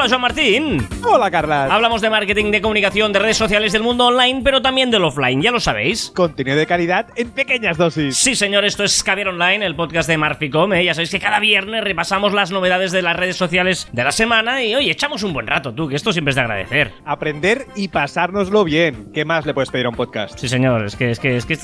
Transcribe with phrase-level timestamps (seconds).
[0.00, 0.88] Hola, Joan Martín.
[1.02, 1.64] Hola, Carla.
[1.64, 5.42] Hablamos de marketing, de comunicación, de redes sociales del mundo online, pero también del offline,
[5.42, 6.12] ya lo sabéis.
[6.14, 8.16] Contenido de calidad en pequeñas dosis.
[8.16, 10.72] Sí, señor, esto es Caviar Online, el podcast de Marficom.
[10.74, 10.84] ¿eh?
[10.84, 14.62] Ya sabéis que cada viernes repasamos las novedades de las redes sociales de la semana
[14.62, 16.92] y, oye, echamos un buen rato, tú, que esto siempre es de agradecer.
[17.04, 19.10] Aprender y pasárnoslo bien.
[19.12, 20.38] ¿Qué más le puedes pedir a un podcast?
[20.38, 21.54] Sí, señor, es que es que es que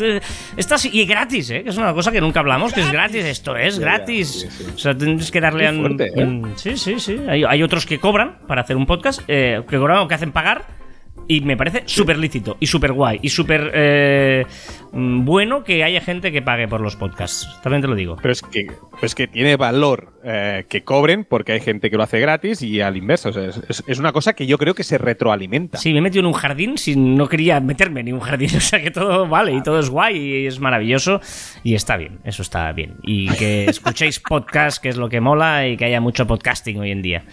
[0.56, 1.62] esto- así- y gratis, ¿eh?
[1.62, 4.40] Que es una cosa que nunca hablamos, que es gratis, esto es gratis.
[4.40, 4.72] sí, sí.
[4.74, 5.72] O sea, tienes que darle a...
[5.72, 6.24] fuerte, ¿eh?
[6.24, 7.16] un- Sí, sí, sí.
[7.28, 10.32] Hay, hay otros que cobran para hacer un podcast, eh, que cobran o que hacen
[10.32, 10.84] pagar.
[11.26, 14.44] Y me parece súper lícito y súper guay y súper eh,
[14.92, 17.48] mm, bueno que haya gente que pague por los podcasts.
[17.62, 18.16] También te lo digo.
[18.20, 18.66] Pero es que,
[19.00, 22.82] pues que tiene valor eh, que cobren porque hay gente que lo hace gratis y
[22.82, 23.30] al inverso.
[23.30, 25.78] O sea, es, es- una cosa que yo creo que se retroalimenta.
[25.78, 28.50] Sí, me he metido en un jardín sin no quería meterme en ningún jardín.
[28.56, 31.20] O sea que todo vale y todo es guay y es maravilloso
[31.62, 32.18] y está bien.
[32.24, 32.96] Eso está bien.
[33.02, 36.90] Y que escuchéis podcast, que es lo que mola, y que haya mucho podcasting hoy
[36.90, 37.24] en día.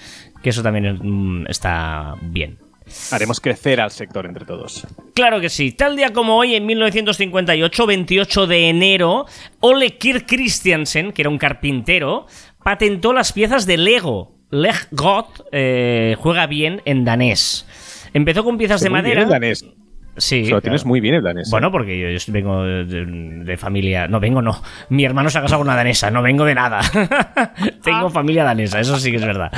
[0.41, 2.57] Que eso también mm, está bien.
[3.11, 4.85] Haremos crecer al sector entre todos.
[5.13, 5.71] Claro que sí.
[5.71, 9.25] Tal día como hoy, en 1958, 28 de enero,
[9.59, 12.25] Ole Kirk Christiansen, que era un carpintero,
[12.63, 14.35] patentó las piezas de Lego.
[14.49, 17.65] Leg God eh, juega bien en danés.
[18.13, 19.21] Empezó con piezas de bien madera.
[19.23, 19.65] el danés.
[20.17, 20.45] Sí.
[20.45, 20.89] Se lo tienes claro.
[20.89, 21.47] muy bien el danés.
[21.47, 21.51] ¿eh?
[21.51, 24.07] Bueno, porque yo, yo vengo de, de familia.
[24.07, 24.61] No, vengo no.
[24.89, 26.81] Mi hermano se ha casado con una danesa, no vengo de nada.
[27.83, 29.51] Tengo familia danesa, eso sí que es verdad.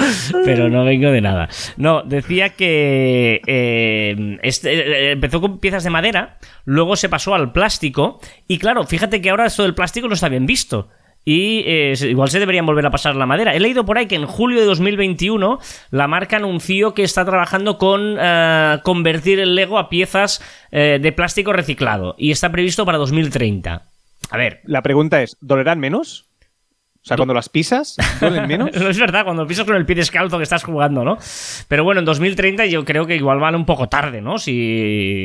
[0.45, 1.49] Pero no vengo de nada.
[1.77, 7.51] No, decía que eh, este, eh, empezó con piezas de madera, luego se pasó al
[7.51, 8.19] plástico.
[8.47, 10.89] Y claro, fíjate que ahora esto del plástico no está bien visto.
[11.25, 13.55] Y eh, igual se deberían volver a pasar la madera.
[13.55, 15.59] He leído por ahí que en julio de 2021
[15.91, 21.11] la marca anunció que está trabajando con eh, convertir el Lego a piezas eh, de
[21.11, 22.15] plástico reciclado.
[22.17, 23.83] Y está previsto para 2030.
[24.29, 24.61] A ver.
[24.65, 26.25] La pregunta es, ¿dolerán menos?
[27.03, 28.69] O sea, cuando las pisas, ¿duelen menos?
[28.73, 31.17] No es verdad, cuando pisas con el pie descalzo que estás jugando, ¿no?
[31.67, 34.37] Pero bueno, en 2030 yo creo que igual van un poco tarde, ¿no?
[34.37, 34.53] Si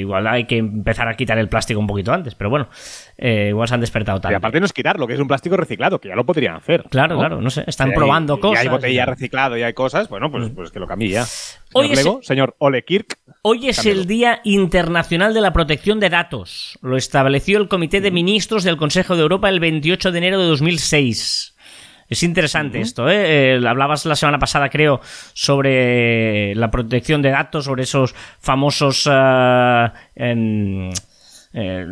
[0.01, 2.69] igual hay que empezar a quitar el plástico un poquito antes, pero bueno,
[3.17, 4.35] eh, igual se han despertado Y tarde.
[4.35, 6.83] aparte no es quitarlo, que es un plástico reciclado, que ya lo podrían hacer.
[6.91, 7.21] Claro, ¿no?
[7.21, 8.61] claro, no sé, están Si hay- probando y cosas.
[8.63, 9.11] hay botella y- Mm.
[9.11, 11.27] reciclado y hay cosas, bueno, pues, pues que lo cambie ya.
[11.75, 14.01] Hoy Señor Lego, señor Ole Kirk, Hoy es Cámbialo.
[14.01, 16.77] el Día Internacional de la Protección de Datos.
[16.83, 20.47] Lo estableció el Comité de Ministros del Consejo de Europa el 28 de enero de
[20.49, 21.55] 2006.
[22.09, 23.57] Es interesante esto, ¿eh?
[23.57, 25.01] Eh, Hablabas la semana pasada, creo,
[25.35, 30.91] sobre la protección de datos, sobre esos famosos ah, em,
[31.53, 31.87] eh,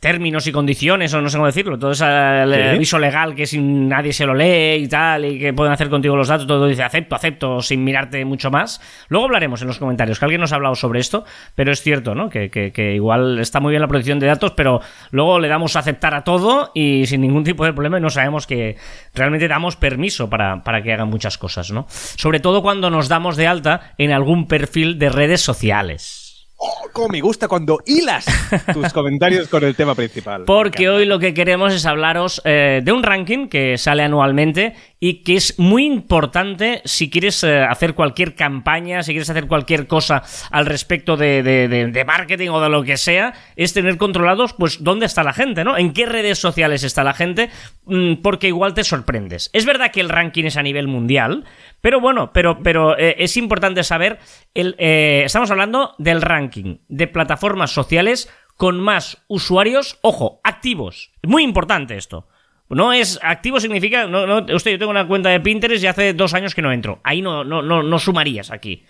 [0.00, 2.60] términos y condiciones, o no sé cómo decirlo, todo ese Sí.
[2.74, 6.16] aviso legal que sin nadie se lo lee y tal, y que pueden hacer contigo
[6.16, 8.80] los datos, todo dice acepto, acepto, sin mirarte mucho más.
[9.08, 12.14] Luego hablaremos en los comentarios, que alguien nos ha hablado sobre esto, pero es cierto,
[12.14, 12.28] ¿no?
[12.28, 15.76] Que, que- que igual está muy bien la protección de datos, pero luego le damos
[15.76, 18.76] a aceptar a todo y sin ningún tipo de problema y no sabemos que
[19.14, 21.86] realmente damos permiso para, para que hagan muchas cosas, ¿no?
[21.88, 26.17] Sobre todo cuando nos damos de alta en algún perfil de redes sociales.
[26.58, 28.26] Oh, cómo me gusta cuando hilas
[28.74, 30.44] tus comentarios con el tema principal.
[30.44, 35.22] Porque hoy lo que queremos es hablaros eh, de un ranking que sale anualmente y
[35.22, 40.22] que es muy importante si quieres eh, hacer cualquier campaña, si quieres hacer cualquier cosa
[40.50, 44.52] al respecto de, de- de- de marketing o de lo que sea, es tener controlados
[44.54, 45.76] pues dónde está la gente, ¿no?
[45.78, 47.48] En qué redes sociales está la gente,
[47.90, 49.48] Mm, porque igual te sorprendes.
[49.54, 51.44] Es verdad que el ranking es a nivel mundial,
[51.80, 54.18] pero bueno, pero, pero eh, es importante saber,
[54.54, 61.12] el, eh, estamos hablando del ranking de plataformas sociales con más usuarios, ojo, activos.
[61.22, 62.26] Muy importante esto.
[62.68, 66.12] No es activo significa, no, no, usted, yo tengo una cuenta de Pinterest y hace
[66.12, 67.00] dos años que no entro.
[67.04, 68.84] Ahí no, no, no, no sumarías aquí.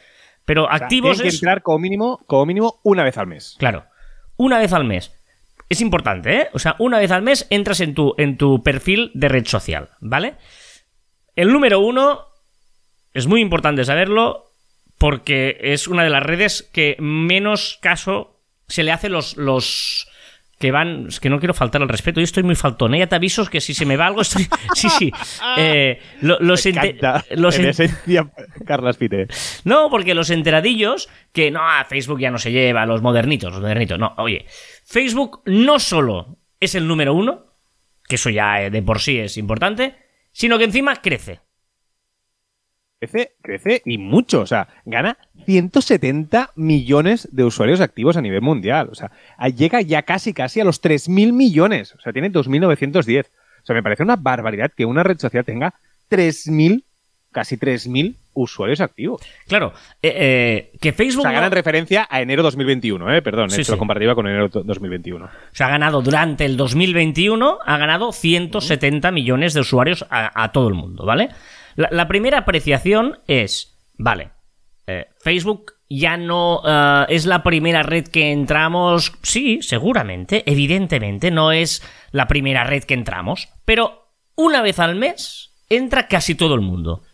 [0.45, 3.27] Pero O sea, activos tienen que es, entrar como mínimo, como mínimo una vez al
[3.27, 3.57] mes.
[3.59, 3.85] claro,
[4.37, 5.15] una vez al mes.
[5.69, 6.49] Es importante, ¿eh?
[6.55, 9.91] O sea, una vez al mes entras en tu, en tu perfil de red social,
[10.01, 10.37] ¿vale?
[11.37, 12.28] El número uno
[13.15, 14.45] es muy importante saberlo
[14.99, 20.09] porque es una de las redes que menos caso se le hace los, los
[20.59, 21.07] que van.
[21.09, 22.21] Es que no quiero faltar al respeto.
[22.21, 22.95] Yo estoy muy faltón.
[22.95, 22.99] ¿eh?
[22.99, 24.47] Ya te aviso que si se me va algo, estoy.
[24.75, 25.13] Sí, sí.
[25.57, 27.25] Eh, lo- los Me encanta.
[27.37, 28.29] los en en- esencia,
[28.67, 29.29] Carlas Pite.
[29.65, 33.99] no, porque los enteradillos, que no, Facebook ya no se lleva, los modernitos, los modernitos.
[33.99, 34.47] No, oye,
[34.85, 37.47] Facebook no solo es el número uno,
[38.09, 39.95] que eso ya eh, de por sí es importante,
[40.33, 41.41] sino que encima crece.
[43.01, 44.41] Crece, crece y mucho.
[44.41, 45.17] O sea, gana
[45.47, 48.89] 170 millones de usuarios activos a nivel mundial.
[48.91, 49.11] O sea,
[49.55, 51.95] llega ya casi, casi a los 3.000 millones.
[51.95, 53.27] O sea, tiene 2.910.
[53.27, 55.75] O sea, me parece una barbaridad que una red social tenga
[56.11, 56.83] 3.000,
[57.31, 59.21] casi 3.000 usuarios activos.
[59.49, 59.73] Claro,
[60.03, 60.15] eh,
[60.73, 61.21] eh, que Facebook...
[61.21, 63.23] O sea, no- gana en referencia a enero 2021, ¿eh?
[63.23, 63.77] Perdón, Sí, la sí.
[63.77, 65.29] comparativa con enero 2021.
[65.53, 70.69] se ha ganado durante el 2021, ha ganado 170 millones de usuarios a, a todo
[70.69, 71.31] el mundo, ¿vale?
[71.79, 74.31] La, la primera apreciación es, vale,
[74.89, 81.53] eh, Facebook ya no eh, es la primera red que entramos, sí, seguramente, evidentemente, no
[81.53, 86.63] es la primera red que entramos, pero una vez al mes entra casi todo el
[86.63, 87.05] mundo.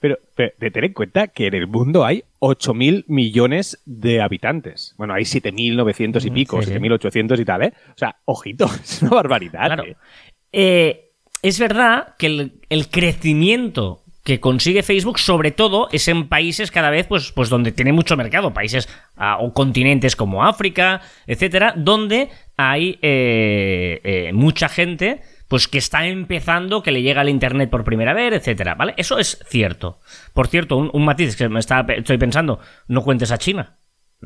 [0.00, 4.94] Pero, pero de tener en cuenta que en el mundo hay 8.000 millones de habitantes.
[4.96, 6.78] Bueno, hay 7.900 y Mm, pico, sí, sí.
[6.78, 7.74] 7.800 y tal, ¿eh?
[7.90, 9.66] O sea, ojito, es una barbaridad.
[9.66, 9.84] Claro.
[9.84, 9.96] ¿eh?
[10.52, 11.03] Eh,
[11.44, 17.06] es verdad que el, crecimiento que consigue Facebook, sobre todo, es en países cada vez,
[17.06, 22.98] pues, pues donde tiene mucho mercado, países ah, o continentes como África, etcétera, donde hay
[23.02, 28.14] eh, eh, mucha gente, pues que está empezando, que le llega al internet por primera
[28.14, 28.94] vez, etcétera, ¿vale?
[28.96, 30.00] Eso es cierto.
[30.32, 32.58] Por cierto, un, matiz que me está, estoy pensando,
[32.88, 33.76] no cuentes a China.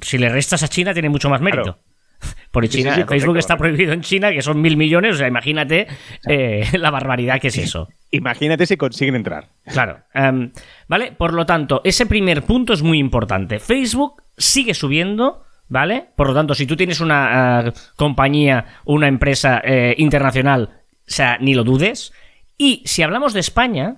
[0.01, 1.81] Si le restas a China tiene mucho más mérito.
[2.21, 3.77] Sí, sí, China, sí, Facebook correcto, está correcto.
[3.77, 5.87] prohibido en China, que son mil millones, o sea, imagínate
[6.29, 7.89] eh, la barbaridad que es eso.
[8.11, 9.49] Imagínate si consiguen entrar.
[9.65, 10.01] Claro.
[10.15, 10.51] em,
[10.89, 11.13] ¿Vale?
[11.13, 13.59] Por lo tanto, ese primer punto es muy importante.
[13.59, 16.07] Facebook sigue subiendo, ¿vale?
[16.17, 21.39] Por lo tanto, si tú tienes una eh, compañía, una empresa eh, internacional, o sea,
[21.39, 22.13] ni lo dudes.
[22.57, 23.97] Y si hablamos de España,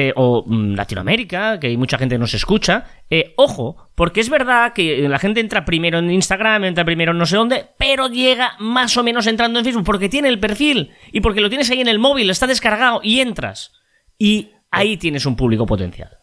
[0.00, 4.30] eh, o mm, Latinoamérica, que hay mucha gente que nos escucha, eh, ojo, porque es
[4.30, 8.06] verdad que la gente entra primero en Instagram, entra primero en no sé dónde, pero
[8.06, 11.68] llega más o menos entrando en Facebook porque tiene el perfil y porque lo tienes
[11.70, 13.72] ahí en el móvil, está descargado y entras.
[14.16, 16.17] Y ahí tienes un público potencial.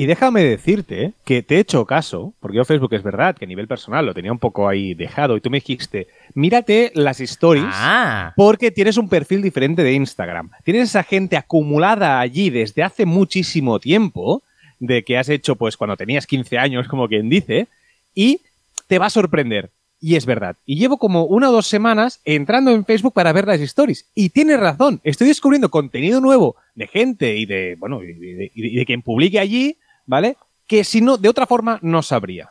[0.00, 3.48] Y déjame decirte que te he hecho caso, porque yo Facebook es verdad que a
[3.48, 7.66] nivel personal lo tenía un poco ahí dejado y tú me dijiste, mírate las stories
[7.68, 10.52] Ah, porque tienes un perfil diferente de Instagram.
[10.64, 14.42] Tienes esa gente acumulada allí desde hace muchísimo tiempo,
[14.78, 17.68] de que has hecho pues cuando tenías 15 años, como quien dice,
[18.14, 18.40] y
[18.86, 19.68] te va a sorprender.
[20.00, 20.56] Y es verdad.
[20.64, 24.06] Y llevo como una o dos semanas entrando en Facebook para ver las stories.
[24.14, 25.02] Y tienes razón.
[25.04, 29.38] Estoy descubriendo contenido nuevo de gente y de, bueno, y de, y de quien publique
[29.38, 29.76] allí,
[30.10, 30.36] ¿vale?
[30.66, 32.50] Que si no, de otra forma no sabría.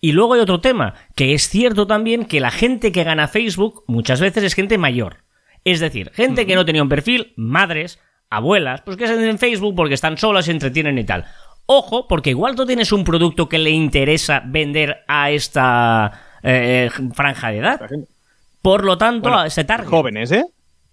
[0.00, 3.84] Y luego hay otro tema, que es cierto también que la gente que gana Facebook
[3.86, 5.18] muchas veces es gente mayor.
[5.62, 7.98] Es decir, gente que no tenía un perfil, madres,
[8.30, 11.26] abuelas, pues que se en Facebook porque están solas, se entretienen y tal.
[11.66, 17.50] Ojo, porque igual tú tienes un producto que le interesa vender a esta eh, franja
[17.50, 17.80] de edad.
[18.62, 19.90] Por lo tanto, Bueno, a ese target.
[19.90, 20.44] Jóvenes, ¿eh?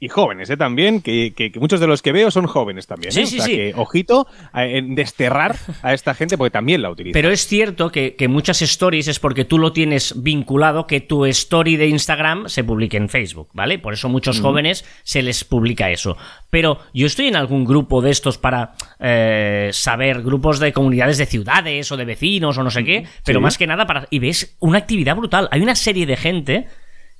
[0.04, 0.58] Y jóvenes, ¿eh?
[0.58, 3.10] También, que, que- que muchos de los que veo son jóvenes también.
[3.10, 3.14] ¿eh?
[3.14, 3.52] Sí, O sea sí.
[3.56, 7.14] que, ojito en desterrar a esta gente porque también la utilizan.
[7.14, 11.26] Pero es cierto que, que muchas stories es porque tú lo tienes vinculado que tu
[11.26, 13.80] story de Instagram se publique en Facebook, ¿vale?
[13.80, 16.18] Por eso muchos jóvenes se les publica eso.
[16.50, 21.28] Pero yo estoy en algún grupo de estos para eh, saber, grupos de comunidades de
[21.28, 23.44] ciudades o de vecinos o no sé qué, pero Sí.
[23.44, 24.06] más que nada para...
[24.10, 25.48] Y ves una actividad brutal.
[25.52, 26.68] Hay una serie de gente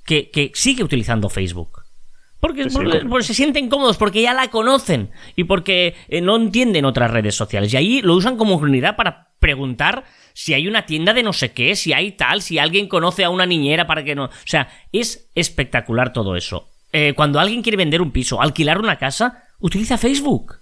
[0.06, 1.83] que, que sigue utilizando Facebook.
[2.44, 2.78] Porque, Sí,
[3.22, 7.74] se sienten cómodos, porque ya la conocen y porque eh, no entienden otras redes sociales.
[7.74, 10.04] Y ahí lo usan como unidad para preguntar
[10.34, 13.30] si hay una tienda de no sé qué, si hay tal, si alguien conoce a
[13.30, 14.26] una niñera para que no.
[14.26, 16.68] O sea, es espectacular todo eso.
[16.92, 20.58] Eh, cuando alguien quiere vender un piso, alquilar una casa, utiliza Facebook.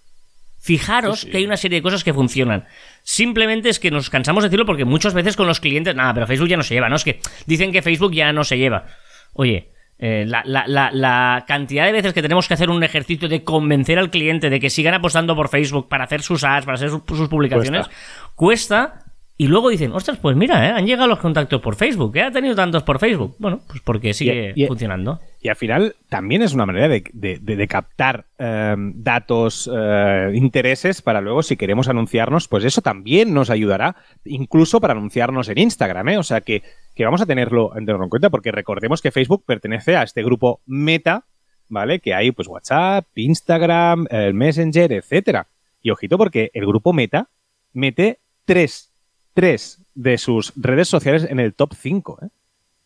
[0.59, 1.31] Fijaros Sí, sí.
[1.31, 2.67] que hay una serie de cosas que funcionan.
[3.01, 6.27] Simplemente es que nos cansamos de decirlo porque muchas veces con los clientes, nada, pero
[6.27, 6.95] Facebook ya no se lleva, ¿no?
[6.95, 8.85] Es que dicen que Facebook ya no se lleva.
[9.33, 9.71] Oye,
[10.03, 13.43] eh, la, la- la- la cantidad de veces que tenemos que hacer un ejercicio de
[13.43, 16.89] convencer al cliente de que sigan apostando por Facebook para hacer sus ads, para hacer
[16.89, 17.87] sus, sus publicaciones,
[18.35, 19.00] cuesta.
[19.41, 20.71] Y luego dicen, ostras, pues mira, ¿eh?
[20.71, 22.21] han llegado los contactos por Facebook, ¿eh?
[22.21, 23.35] ha tenido tantos por Facebook.
[23.39, 25.19] Bueno, pues porque sigue Y- y- funcionando.
[25.41, 30.29] Y al final también es una manera de, de- de- de captar eh, datos, eh,
[30.35, 33.95] intereses para luego, si queremos anunciarnos, pues eso también nos ayudará,
[34.25, 36.09] incluso para anunciarnos en Instagram.
[36.09, 36.17] ¿eh?
[36.19, 36.61] O sea que,
[36.93, 40.61] que vamos a tenerlo, tenerlo en cuenta, porque recordemos que Facebook pertenece a este grupo
[40.67, 41.25] Meta,
[41.67, 41.99] ¿vale?
[41.99, 45.47] Que hay pues WhatsApp, Instagram, el Messenger, etcétera.
[45.81, 47.29] Y ojito, porque el grupo Meta
[47.73, 48.90] mete tres,
[49.33, 52.19] tres de sus redes sociales en el top 5.
[52.23, 52.27] ¿eh?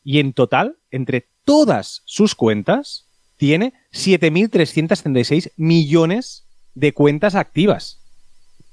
[0.03, 3.05] Y en total, entre todas sus cuentas,
[3.37, 7.99] tiene 7.336 millones de cuentas activas.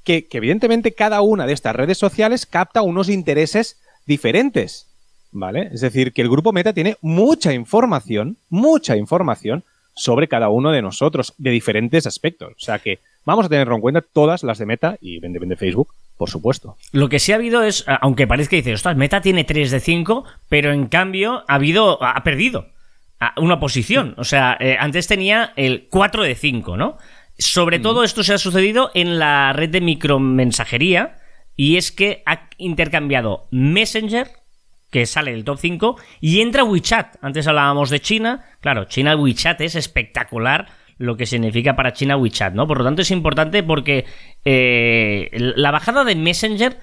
[0.04, 4.88] Que, evidentemente cada una de estas redes sociales capta unos intereses diferentes.
[5.30, 5.70] ¿Vale?
[5.72, 9.64] Es decir, que el grupo Meta tiene mucha información, mucha información
[9.94, 12.52] sobre cada uno de nosotros, de diferentes aspectos.
[12.52, 15.88] O sea que vamos a tenerlo en cuenta todas las de Meta y vende Facebook,
[16.22, 16.76] por supuesto.
[16.92, 19.80] Lo que sí ha habido es, aunque parezca que dice, ostras, Meta tiene 3 de
[19.80, 22.68] 5, pero en cambio ha habido, ha perdido
[23.38, 24.14] una posición.
[24.18, 26.96] O sea, eh, antes tenía el 4 de 5, ¿no?
[27.38, 31.18] Sobre todo esto se ha sucedido en la red de micromensajería,
[31.56, 34.28] y es que ha intercambiado Messenger,
[34.92, 37.16] que sale del top 5, y entra WeChat.
[37.20, 40.68] Antes hablábamos de China, claro, China WeChat es espectacular
[41.02, 42.66] lo que significa para China WeChat, ¿no?
[42.66, 44.04] Por lo tanto es importante porque
[44.44, 46.78] eh, la bajada de Messenger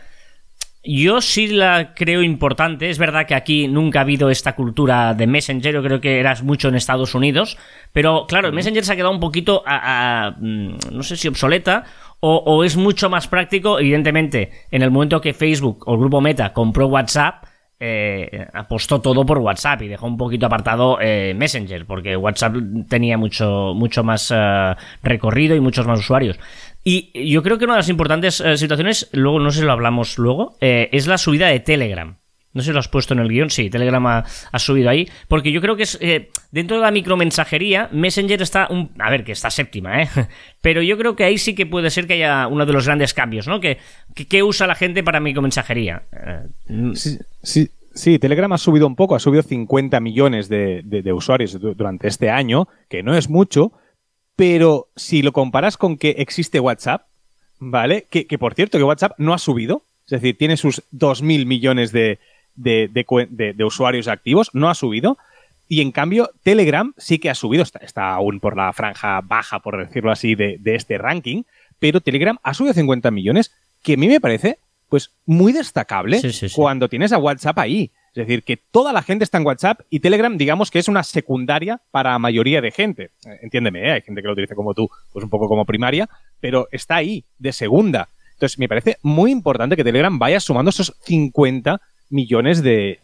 [0.84, 2.90] yo sí la creo importante.
[2.90, 5.74] Es verdad que aquí nunca ha habido esta cultura de Messenger.
[5.74, 7.58] Yo creo que eras mucho en Estados Unidos.
[7.92, 11.84] Pero claro, Messenger se ha quedado un poquito a, mm, no sé si obsoleta
[12.22, 13.80] o, es mucho más práctico.
[13.80, 17.46] Evidentemente, en el momento que Facebook o el grupo Meta compró WhatsApp,
[17.80, 22.56] eh, apostó todo por WhatsApp y dejó un poquito apartado eh, Messenger, porque WhatsApp
[22.90, 26.38] tenía mucho, mucho más eh, recorrido y muchos más usuarios.
[26.84, 29.72] Y yo creo que una de las importantes eh, situaciones, luego no sé si lo
[29.72, 32.19] hablamos luego, es la subida de Telegram.
[32.54, 34.26] No sé si lo has puesto en el guion, sí, Telegram ha,
[34.60, 38.92] subido ahí, porque yo creo que es eh, dentro de la micromensajería, Messenger está, un,
[38.98, 40.10] a ver, que está séptima, ¿eh?
[40.62, 43.14] Pero yo creo que ahí sí que puede ser que haya uno de los grandes
[43.14, 43.60] cambios, ¿no?
[43.60, 43.78] Que,
[44.28, 46.04] que, usa la gente para micromensajería.
[46.96, 51.60] sí, sí, sí, Telegram ha subido un poco, ha subido 50 millones de, de usuarios
[51.60, 53.74] durante este año, que no es mucho,
[54.40, 57.10] pero si lo comparas con que existe WhatsApp,
[57.60, 58.08] ¿vale?
[58.10, 62.20] Que, por cierto, que WhatsApp no ha subido, es decir, tiene sus 2.000 millones de,
[62.60, 65.18] de, usuarios activos, no ha subido.
[65.68, 69.78] Y en cambio, Telegram sí que ha subido, está, aún por la franja baja, por
[69.86, 71.44] decirlo así, de, este ranking,
[71.78, 76.20] pero Telegram ha subido 50 millones, que a mí me parece pues muy destacable
[76.56, 77.92] cuando tienes a WhatsApp ahí.
[78.10, 81.04] Es decir, que toda la gente está en WhatsApp y Telegram, digamos que es una
[81.04, 83.12] secundaria para la mayoría de gente.
[83.26, 83.92] Eh, entiéndeme, ¿eh?
[83.92, 87.24] hay gente que lo utiliza como tú, pues un poco como primaria, pero está ahí,
[87.38, 88.10] de segunda.
[88.34, 93.00] Entonces, me parece muy importante que Telegram vaya sumando esos 50 millones de,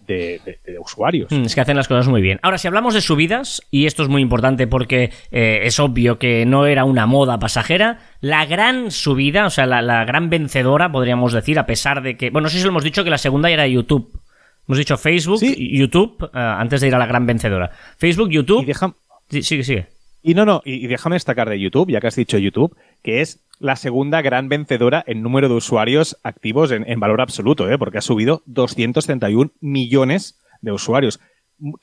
[0.79, 1.31] usuarios.
[1.31, 2.39] Mm, es que hacen las cosas muy bien.
[2.41, 6.45] Ahora, si hablamos de subidas, y esto es muy importante porque eh, es obvio que
[6.45, 11.33] no era una moda pasajera, la gran subida, o sea, la, la, gran vencedora, podríamos
[11.33, 13.49] decir, a pesar de que, bueno, no sé si lo hemos dicho que la segunda
[13.49, 14.19] era YouTube.
[14.67, 17.71] Hemos dicho Facebook, YouTube, eh, antes de ir a la gran vencedora.
[17.97, 18.63] Facebook, YouTube.
[18.63, 18.95] Y deja...
[19.29, 19.94] Sí, sigue, sigue.
[20.27, 23.45] Y no, no, y, déjame destacar de YouTube, ya que has dicho YouTube, que es
[23.59, 27.77] la segunda gran vencedora en número de usuarios activos en, valor absoluto, ¿eh?
[27.77, 31.19] porque ha subido 231 millones de usuarios,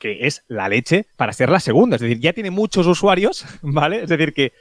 [0.00, 1.94] que es la leche para ser la segunda.
[1.94, 4.02] Es decir, ya tiene muchos usuarios, ¿vale?
[4.02, 4.54] Es decir, que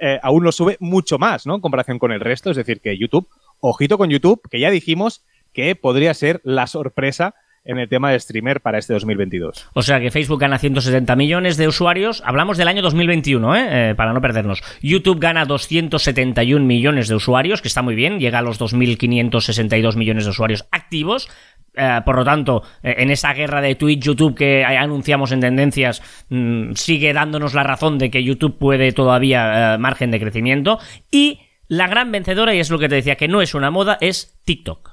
[0.00, 1.54] eh, aún lo sube mucho más, ¿no?
[1.54, 2.50] En comparación con el resto.
[2.50, 3.28] Es decir, que YouTube,
[3.60, 7.36] ojito con YouTube, que ya dijimos que podría ser la sorpresa
[7.68, 9.68] en el tema de streamer para este 2022.
[9.74, 12.22] O sea que Facebook gana 170 millones de usuarios.
[12.24, 13.90] Hablamos del año 2021, ¿eh?
[13.90, 13.94] ¿eh?
[13.94, 14.62] para no perdernos.
[14.82, 18.18] YouTube gana 271 millones de usuarios, que está muy bien.
[18.18, 21.28] Llega a los 2.562 millones de usuarios activos.
[21.74, 26.02] Eh, por lo tanto, eh, en esa guerra de Twitch, YouTube que anunciamos en tendencias,
[26.30, 30.78] mm, sigue dándonos la razón de que YouTube puede todavía margen de crecimiento.
[31.10, 33.98] Y la gran vencedora, y es lo que te decía, que no es una moda,
[34.00, 34.87] es TikTok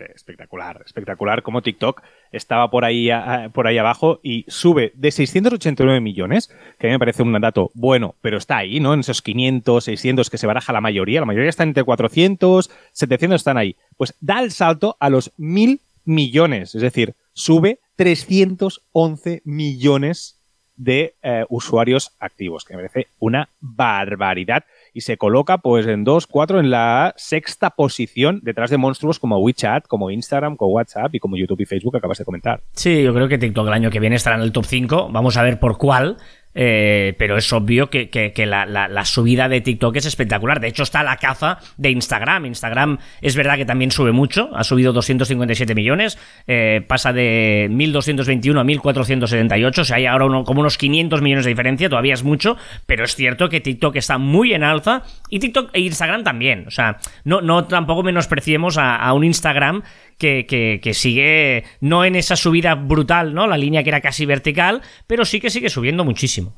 [0.00, 3.10] espectacular, espectacular como TikTok estaba por ahí,
[3.52, 7.70] por ahí abajo y sube de 689 millones, que a mí me parece un dato
[7.74, 8.94] bueno, pero está ahí, ¿no?
[8.94, 13.40] En esos 500, 600 que se baraja la mayoría, la mayoría están entre 400, 700
[13.40, 13.76] están ahí.
[13.96, 20.40] Pues da el salto a los mil millones, es decir, sube 311 millones
[20.76, 26.26] de eh, usuarios activos, que me parece una barbaridad y se coloca pues en 2,
[26.26, 31.18] 4 en la sexta posición detrás de monstruos como WeChat, como Instagram, como WhatsApp y
[31.18, 32.62] como YouTube y Facebook acabas de comentar.
[32.72, 35.36] Sí, yo creo que TikTok el año que viene estará en el top 5, vamos
[35.36, 36.16] a ver por cuál,
[36.54, 38.08] eh, pero es obvio que,
[38.46, 40.60] la, subida de TikTok es espectacular.
[40.60, 42.46] De hecho, está la caza de Instagram.
[42.46, 48.60] Instagram es verdad que también sube mucho, ha subido 257 millones, eh, pasa de 1.221
[48.60, 52.56] a 1.478, o sea, hay ahora como unos 500 millones de diferencia, todavía es mucho,
[52.86, 56.64] pero es cierto que TikTok está muy en alza y TikTok e Instagram también.
[56.66, 59.82] O sea, no, no tampoco menospreciemos a un Instagram
[60.18, 63.46] que, sigue no en esa subida brutal, ¿no?
[63.46, 66.54] La línea que era casi vertical, pero sí que sigue subiendo muchísimo.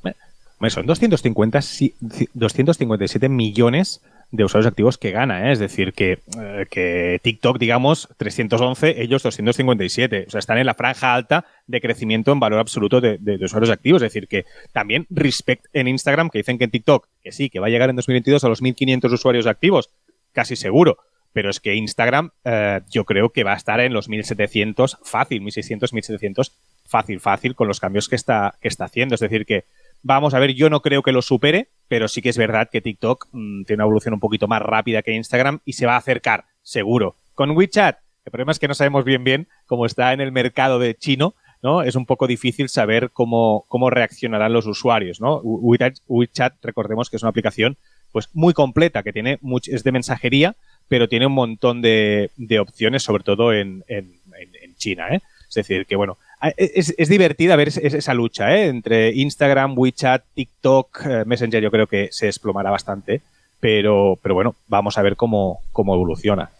[0.69, 1.61] Son 250,
[2.35, 4.01] 257 millones
[4.33, 5.53] de usuarios activos que gana, ¿eh?
[5.53, 10.75] es decir, que, eh, que, TikTok, digamos, 311, ellos 257, o sea, están en la
[10.75, 15.07] franja alta de crecimiento en valor absoluto de, de, usuarios activos, es decir, que también
[15.11, 17.97] respect en Instagram, que dicen que en TikTok, que sí, que va a llegar en
[17.97, 19.91] 2022 a los 1.500 usuarios activos,
[20.33, 20.99] casi seguro,
[21.37, 25.43] pero es que Instagram eh, yo creo que va a estar en los 1700 fácil,
[25.43, 26.53] 1600, 1700
[26.87, 29.15] fácil, fácil con los cambios que está, que está haciendo.
[29.15, 29.65] Es decir, que
[30.03, 32.81] vamos a ver, yo no creo que lo supere, pero sí que es verdad que
[32.81, 35.99] TikTok mm, tiene una evolución un poquito más rápida que Instagram y se va a
[35.99, 37.17] acercar, seguro.
[37.35, 40.79] Con WeChat, el problema es que no sabemos bien bien cómo está en el mercado
[40.79, 41.83] de chino, ¿no?
[41.83, 45.43] Es un poco difícil saber cómo, cómo reaccionarán los usuarios, ¿no?
[45.43, 47.77] WeChat, recordemos que es una aplicación
[48.11, 50.57] pues muy completa, que tiene es de mensajería,
[50.89, 53.85] pero tiene un montón de, opciones, sobre todo en,
[54.77, 55.09] China.
[55.11, 55.21] ¿eh?
[55.49, 56.19] Es decir, que bueno,
[56.57, 58.67] es, divertida ver esa lucha ¿eh?
[58.67, 63.23] entre Instagram, WeChat, TikTok, eh, Messenger, yo creo que se desplomará bastante,
[63.59, 66.51] pero, pero bueno, vamos a ver cómo, cómo evoluciona.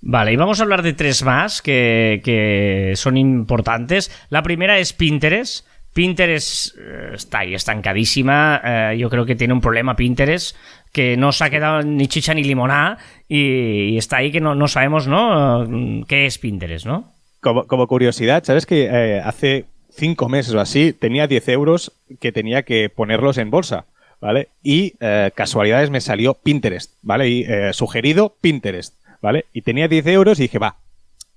[0.00, 4.10] Vale, y vamos a hablar de tres más que, que son importantes.
[4.28, 5.66] La primera es Pinterest.
[5.96, 8.60] Pinterest eh, está ahí estancadísima.
[8.62, 10.54] Eh, yo creo que tiene un problema Pinterest
[10.92, 14.68] que no se ha quedado ni chicha ni limonada y, está ahí que no, no,
[14.68, 15.66] sabemos, ¿no?
[16.06, 17.12] ¿Qué es Pinterest, no?
[17.40, 22.62] Como, curiosidad, ¿sabes que eh, hace cinco meses o así tenía 10 euros que tenía
[22.62, 23.84] que ponerlos en bolsa?
[24.20, 24.48] ¿Vale?
[24.62, 24.94] Y
[25.34, 27.28] casualidades me salió Pinterest, ¿vale?
[27.28, 29.44] Y sugerido Pinterest, ¿vale?
[29.52, 30.76] Y tenía 10 euros y dije, va,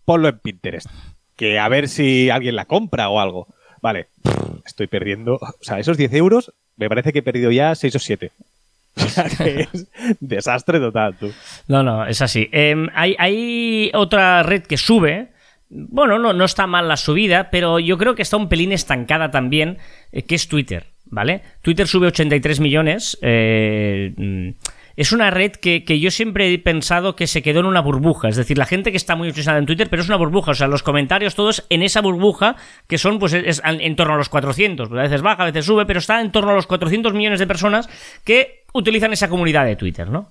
[0.06, 0.88] ponlo en Pinterest.
[1.36, 3.48] Que a ver si alguien la compra o algo.
[3.82, 4.08] Vale,
[4.66, 5.36] estoy perdiendo.
[5.36, 8.32] O sea, esos 10 euros, me parece que he perdido ya 6 o 7.
[10.20, 11.32] Desastre total, tú.
[11.68, 12.50] No, no, es así.
[12.52, 15.30] Em, hay, hay otra red que sube.
[15.70, 19.30] Bueno, no, no está mal la subida, pero yo creo que está un pelín estancada
[19.32, 19.78] también,
[20.12, 21.42] eh, que es Twitter, ¿vale?
[21.62, 23.18] Twitter sube 83 millones.
[23.22, 24.50] Eh, mm,
[25.00, 28.28] es una red que, yo siempre he pensado que se quedó en una burbuja.
[28.28, 30.52] Es decir, la gente que está muy obsesionada en Twitter, pero es una burbuja.
[30.52, 34.18] O sea, los comentarios todos en esa burbuja, que son pues es, en torno a
[34.18, 34.90] los 400.
[34.90, 37.40] Pues a veces baja, a veces sube, pero está en torno a los 400 millones
[37.40, 37.88] de personas
[38.26, 40.28] que utilizan esa comunidad de Twitter, ¿no?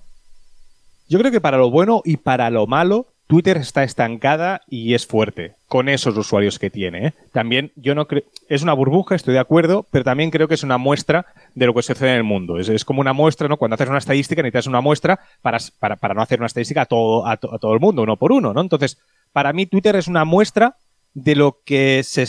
[1.08, 5.06] Yo creo que para lo bueno y para lo malo, Twitter está estancada y es
[5.06, 7.08] fuerte con esos usuarios que tiene.
[7.08, 7.12] ¿eh?
[7.30, 10.62] También yo no creo, es una burbuja, estoy de acuerdo, pero también creo que es
[10.62, 12.58] una muestra de lo que sucede en el mundo.
[12.58, 13.58] Es, como una muestra, ¿no?
[13.58, 17.26] Cuando haces una estadística necesitas una muestra para, para, no hacer una estadística a todo,
[17.26, 18.62] a, todo el mundo, uno por uno, ¿no?
[18.62, 18.96] Entonces,
[19.34, 20.76] para mí Twitter es una muestra
[21.12, 22.26] de lo que, se,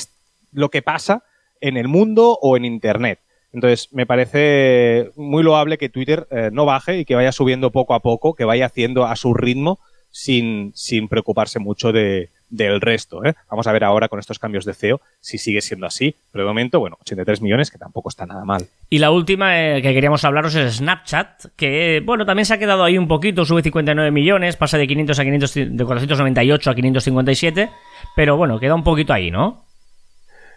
[0.51, 1.23] lo que pasa
[1.61, 3.19] en el mundo o en Internet.
[3.53, 7.93] Entonces, me parece muy loable que Twitter eh, no baje y que vaya subiendo poco
[7.93, 9.79] a poco, que vaya haciendo a su ritmo
[10.11, 13.23] sin, sin preocuparse mucho de, del resto.
[13.23, 13.35] ¿eh?
[13.49, 16.15] Vamos a ver ahora con estos cambios de CEO si sigue siendo así.
[16.31, 18.67] Pero de momento, bueno, 83 millones, que tampoco está nada mal.
[18.89, 22.83] Y la última eh, que queríamos hablaros es Snapchat, que, bueno, también se ha quedado
[22.83, 27.69] ahí un poquito, sube 59 millones, pasa de 500 a 500, de 498 a 557,
[28.15, 29.68] pero bueno, queda un poquito ahí, ¿no?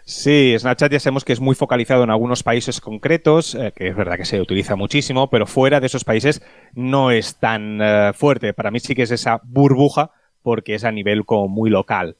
[0.05, 3.95] Sí, Snapchat ya sabemos que es muy focalizado en algunos países concretos, eh, que es
[3.95, 6.41] verdad que se utiliza muchísimo, pero fuera de esos países
[6.73, 8.53] no es tan eh, fuerte.
[8.53, 10.11] Para mí sí que es esa burbuja
[10.41, 12.17] porque es a nivel como muy local.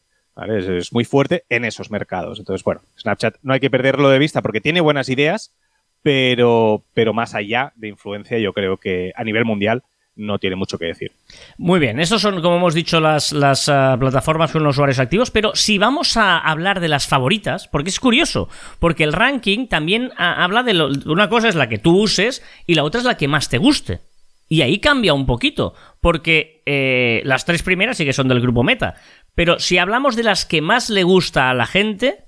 [0.48, 2.40] Es, muy fuerte en esos mercados.
[2.40, 5.54] Entonces, bueno, Snapchat no hay que perderlo de vista porque tiene buenas ideas,
[6.02, 9.84] pero, pero más allá de influencia, yo creo que a nivel mundial
[10.16, 11.12] no tiene mucho que decir.
[11.58, 15.32] Muy bien, estos son, como hemos dicho, las, las ah, plataformas con los usuarios activos,
[15.32, 18.50] pero si vamos a hablar de las favoritas, porque es curioso,
[18.80, 22.76] porque el ranking también ah, habla de, una cosa es la que tú uses y
[22.76, 24.02] la otra es la que más te guste.
[24.50, 28.62] Y ahí cambia un poquito, porque eh, las tres primeras sí que son del grupo
[28.64, 28.96] Meta,
[29.34, 32.26] pero si hablamos de las que más le gusta a la gente,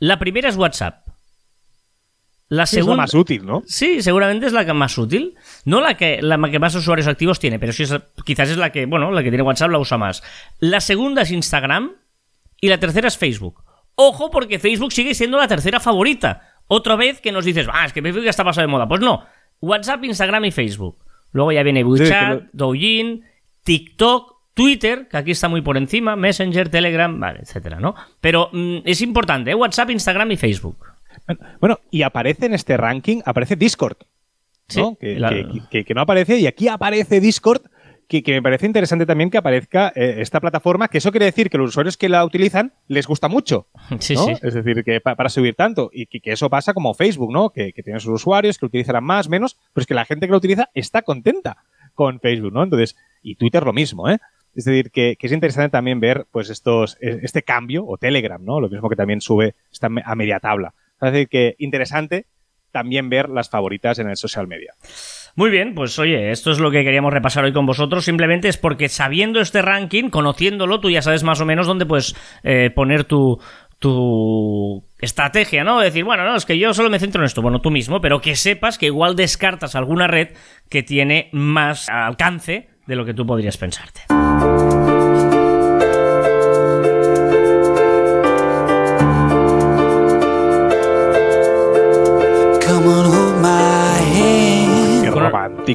[0.00, 1.07] la primera es WhatsApp.
[2.48, 3.62] La segunda, es la más útil, ¿no?
[3.66, 5.34] Sí, seguramente es la que más útil.
[5.64, 7.84] No la que, la que más usuarios activos tiene, pero sí
[8.24, 10.22] quizás es la que, bueno, la que tiene WhatsApp la usa más.
[10.58, 11.92] La segunda es Instagram
[12.60, 13.62] y la tercera es Facebook.
[13.96, 16.42] Ojo, porque Facebook sigue siendo la tercera favorita.
[16.68, 18.88] Otra vez que nos dices, ah, es que Facebook ya está pasado de moda.
[18.88, 19.24] Pues no.
[19.60, 20.98] WhatsApp, Instagram y Facebook.
[21.32, 23.24] Luego ya viene WeChat, Douyin,
[23.64, 27.94] TikTok, Twitter, que aquí está muy por encima, Messenger, Telegram, vale, etcétera, ¿no?
[28.20, 29.54] Pero mm, es importante, ¿eh?
[29.54, 30.97] WhatsApp, Instagram y Facebook.
[31.60, 33.96] Bueno, y aparece en este ranking, aparece Discord.
[34.76, 34.96] ¿no?
[34.96, 37.62] que, no aparece, y aquí aparece Discord,
[38.08, 41.58] que, me parece interesante también que aparezca eh, esta plataforma, que eso quiere decir que
[41.58, 43.66] los usuarios que la utilizan les gusta mucho.
[44.00, 44.32] Sí, sí.
[44.42, 47.50] Es decir, que para subir tanto, y que, eso pasa como Facebook, ¿no?
[47.50, 50.32] Que, tiene sus usuarios, que lo utilizarán más, menos, pero es que la gente que
[50.32, 51.58] lo utiliza está contenta
[51.94, 52.62] con Facebook, ¿no?
[52.62, 54.18] Entonces, y Twitter lo mismo, ¿eh?
[54.54, 58.60] Es decir, que, es interesante también ver pues estos, e, este cambio, o Telegram, ¿no?
[58.60, 60.74] Lo mismo que también sube, está a media tabla.
[61.00, 62.26] Es decir, que interesante
[62.70, 64.74] también ver las favoritas en el social media.
[65.36, 68.04] Muy bien, pues oye, esto es lo que queríamos repasar hoy con vosotros.
[68.04, 72.14] Simplemente es porque sabiendo este ranking, conociéndolo, tú ya sabes más o menos dónde puedes
[72.42, 73.38] eh, poner tu,
[73.78, 75.80] tu estrategia, ¿no?
[75.80, 78.20] Decir, bueno, no, es que yo solo me centro en esto, bueno, tú mismo, pero
[78.20, 80.30] que sepas que igual descartas alguna red
[80.68, 84.27] que tiene más alcance de lo que tú podrías pensarte.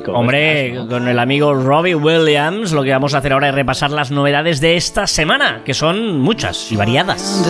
[0.07, 4.11] Hombre, con el amigo Robbie Williams, lo que vamos a hacer ahora es repasar las
[4.11, 7.43] novedades de esta semana, que son muchas y variadas.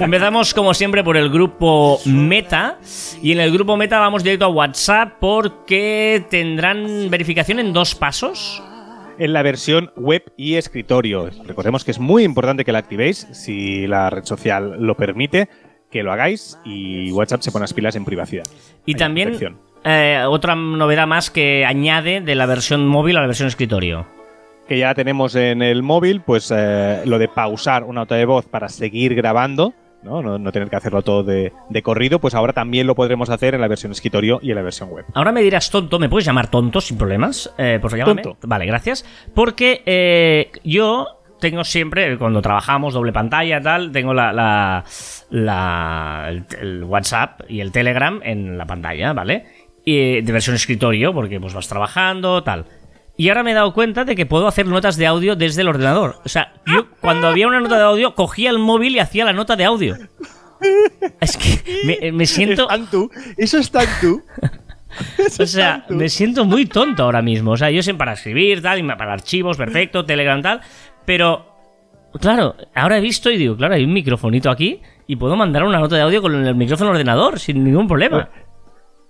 [0.00, 2.78] Empezamos como siempre por el grupo Meta.
[3.22, 8.62] Y en el grupo Meta vamos directo a WhatsApp porque tendrán verificación en dos pasos.
[9.18, 11.30] En la versión web y escritorio.
[11.44, 15.48] Recordemos que es muy importante que la activéis si la red social lo permite,
[15.96, 18.44] que lo hagáis y WhatsApp se pone las pilas en privacidad.
[18.84, 19.38] Y también
[19.84, 24.06] eh, otra novedad más que añade de la versión móvil a la versión escritorio
[24.68, 28.46] que ya tenemos en el móvil, pues eh, lo de pausar una nota de voz
[28.46, 30.20] para seguir grabando, ¿no?
[30.22, 31.52] No, tener que hacerlo todo de,
[31.84, 34.90] corrido, pues ahora también lo podremos hacer en la versión escritorio y en la versión
[34.90, 35.04] web.
[35.14, 37.54] Ahora me dirás tonto, ¿me puedes llamar tonto sin problemas?
[37.58, 38.22] Eh, pues llámame.
[38.22, 38.44] Tonto.
[38.44, 39.04] Vale, gracias.
[39.32, 44.84] Porque yo tengo siempre, cuando trabajamos doble pantalla tal, tengo la, la,
[45.30, 49.46] el, WhatsApp y el Telegram en la pantalla, ¿vale?
[49.84, 52.64] Y de versión escritorio, porque pues vas trabajando, tal.
[53.16, 55.68] Y ahora me he dado cuenta de que puedo hacer notas de audio desde el
[55.68, 56.20] ordenador.
[56.24, 59.32] O sea, yo cuando había una nota de audio, cogía el móvil y hacía la
[59.32, 59.96] nota de audio.
[61.20, 62.68] Es que me, siento.
[63.36, 64.22] Eso está en tú.
[65.40, 67.52] o sea, me siento muy tonto ahora mismo.
[67.52, 70.60] O sea, yo sé para escribir, tal, para archivos, perfecto, Telegram, tal.
[71.04, 71.55] Pero,
[72.20, 75.78] claro, ahora he visto y digo, claro, hay un microfonito aquí y puedo mandar una
[75.78, 78.28] nota de audio con el micrófono ordenador sin ningún problema.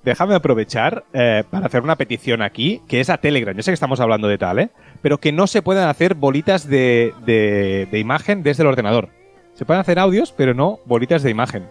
[0.04, 3.56] Déjame aprovechar eh, para hacer una petición aquí, que es a Telegram.
[3.56, 4.70] Yo sé que estamos hablando de tal, ¿eh?
[5.02, 9.08] Pero que no se pueden hacer bolitas de, de, imagen desde el ordenador.
[9.54, 11.64] Se pueden hacer audios, pero no bolitas de imagen.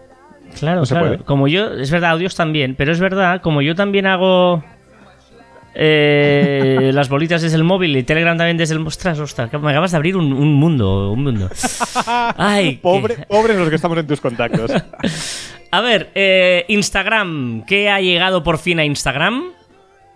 [0.58, 1.24] Claro, claro.
[1.24, 4.62] Como yo, es verdad, audios también, pero es verdad, como yo también hago
[5.78, 8.86] eh, las bolitas desde el móvil y Telegram también desde el...
[8.86, 11.50] Ostras, ostras, me acabas de abrir un, mundo, un mundo.
[12.36, 14.70] Ay, Pobre, Pobres los que estamos en tus contactos.
[15.70, 19.52] a ver, eh, Instagram, ¿qué ha llegado por fin a Instagram?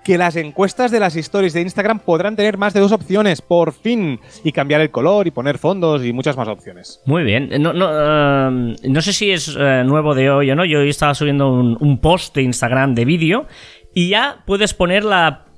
[0.03, 3.75] que las encuestas de las stories de Instagram podrán tener más de dos opciones, por
[3.75, 7.03] fin, y cambiar el color y poner fondos y muchas más opciones.
[7.05, 7.51] Muy bien.
[7.61, 10.65] No, no, eh, no sé si es nuevo de hoy o no.
[10.65, 13.47] Yo hoy estaba subiendo un, un post de Instagram de vídeo
[13.95, 15.50] y ya puedes poner la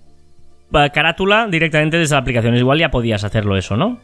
[0.93, 2.57] carátula directamente desde la aplicación.
[2.57, 3.99] Igual ya podías hacerlo eso, ¿no?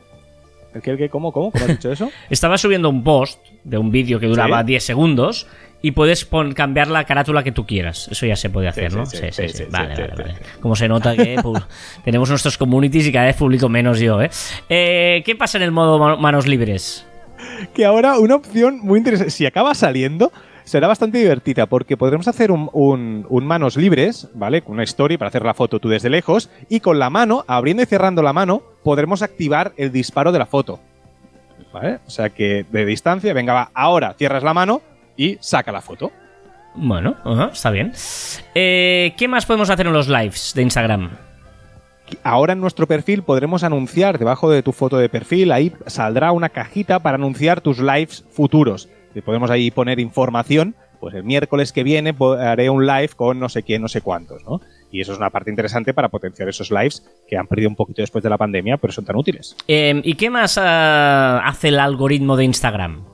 [0.74, 1.50] ¿El qué, el qué, cómo, cómo?
[1.50, 2.10] ¿Cómo has dicho eso?
[2.30, 5.46] Estaba subiendo un post de un vídeo que duraba 10 segundos
[5.80, 8.08] y puedes cambiar la carátula que tú quieras.
[8.10, 9.06] Eso ya se puede hacer, ¿no?
[9.06, 9.64] Sí, sí, sí.
[9.70, 10.34] Vale, vale, vale.
[10.60, 11.36] Como se nota que
[12.04, 14.30] tenemos nuestros communities y cada vez publico menos yo, ¿eh?
[14.68, 15.22] ¿eh?
[15.24, 17.06] ¿Qué pasa en el modo manos libres?
[17.74, 19.30] Que ahora una opción muy interesante.
[19.30, 20.32] Si acaba saliendo,
[20.68, 24.62] será bastante divertida porque podremos hacer un, manos libres, ¿vale?
[24.62, 27.82] Con una story para hacer la foto tú desde lejos y con la mano, abriendo
[27.82, 30.80] y cerrando la mano, podremos activar el disparo de la foto.
[31.72, 31.98] ¿Vale?
[32.06, 34.80] O sea que de distancia, venga, va, ahora cierras la mano
[35.16, 36.12] y saca la foto.
[36.74, 37.16] Bueno,
[37.52, 37.92] está bien.
[38.54, 41.10] Eh, ¿Qué más podemos hacer en los lives de Instagram?
[42.22, 46.48] Ahora en nuestro perfil podremos anunciar debajo de tu foto de perfil, ahí saldrá una
[46.48, 48.88] cajita para anunciar tus lives futuros
[49.24, 53.62] podemos ahí poner información, pues el miércoles que viene haré un live con no sé
[53.62, 54.60] quién, no sé cuántos, ¿no?
[54.90, 58.02] Y eso es una parte interesante para potenciar esos lives que han perdido un poquito
[58.02, 59.54] después de la pandemia, pero son tan útiles.
[59.66, 63.04] Em, ¿Y qué más ah, hace el algoritmo de Instagram?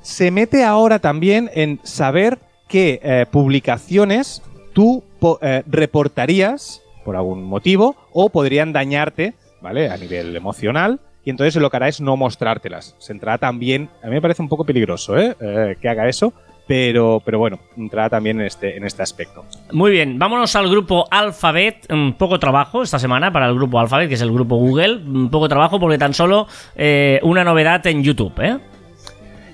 [0.00, 5.04] Se mete ahora también en saber qué eh, publicaciones tú
[5.40, 9.90] eh, reportarías por algún motivo o podrían dañarte, ¿vale?
[9.90, 12.94] A nivel emocional y entonces lo que hará es no mostrártelas.
[12.98, 15.34] Se entrará también, a mí me parece un poco peligroso ¿eh?
[15.40, 16.32] eh que haga eso,
[16.66, 19.44] pero, pero bueno, entrará también en este, en este aspecto.
[19.72, 21.90] Muy bien, vámonos al grupo Alphabet.
[21.90, 24.96] Un poco trabajo esta semana para el grupo Alphabet, que es el grupo Google.
[24.96, 28.58] Un poco trabajo porque tan solo eh, una novedad en YouTube, ¿eh?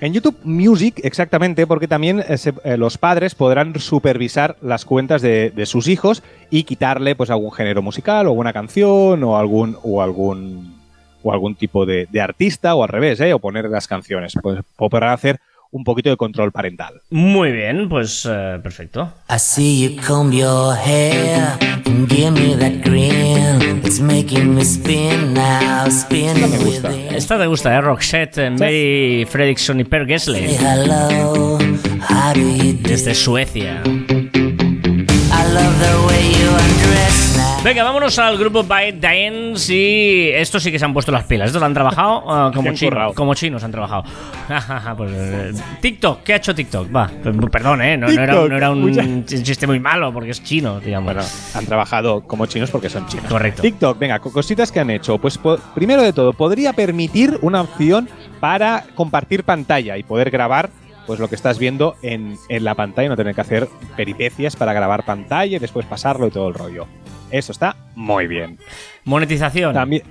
[0.00, 2.24] En YouTube Music, exactamente, porque también
[2.78, 7.82] los padres podrán supervisar las cuentas de, de, sus hijos y quitarle pues algún género
[7.82, 10.79] musical o alguna canción o algún o algún
[11.22, 13.32] o algún tipo de, artista o al revés, ¿eh?
[13.32, 14.34] o poner las canciones.
[14.42, 15.40] Pues podrán hacer
[15.72, 17.00] un poquito de control parental.
[17.10, 19.12] Muy bien, pues uh, perfecto.
[19.28, 21.56] I see you comb your hair
[21.86, 23.80] and give me that grin.
[23.84, 26.92] It's making me spin now, spin Esta me gusta.
[27.16, 27.80] Esta te gusta, ¿eh?
[27.80, 30.56] Roxette, Mary Fredrickson y Per Gessle.
[30.56, 31.58] Hello,
[32.82, 33.82] Desde Suecia.
[35.32, 37.29] I love the way you undress
[37.62, 41.48] Venga, vámonos al grupo Dance y estos sí que se han puesto las pilas.
[41.48, 44.04] Estos han trabajado ah, como, chinos, como chinos han trabajado.
[44.96, 46.88] pues, eh, TikTok, ¿qué ha hecho TikTok?
[46.94, 47.98] Va, pues, perdón, ¿eh?
[47.98, 51.12] No, era, un chiste muy malo porque es chino, digamos.
[51.12, 53.26] Bueno, han trabajado como chinos porque son chinos.
[53.26, 53.60] Correcto.
[53.60, 55.18] TikTok, venga, cositas que han hecho.
[55.18, 55.38] Pues
[55.74, 58.08] primero de todo, podría permitir una opción
[58.40, 60.70] para compartir pantalla y poder grabar
[61.06, 64.72] pues lo que estás viendo en, en la pantalla, no tener que hacer peripecias para
[64.72, 66.86] grabar pantalla y después pasarlo y todo el rollo.
[67.30, 68.58] Eso está muy bien.
[69.04, 69.74] Monetización.
[69.74, 70.02] También.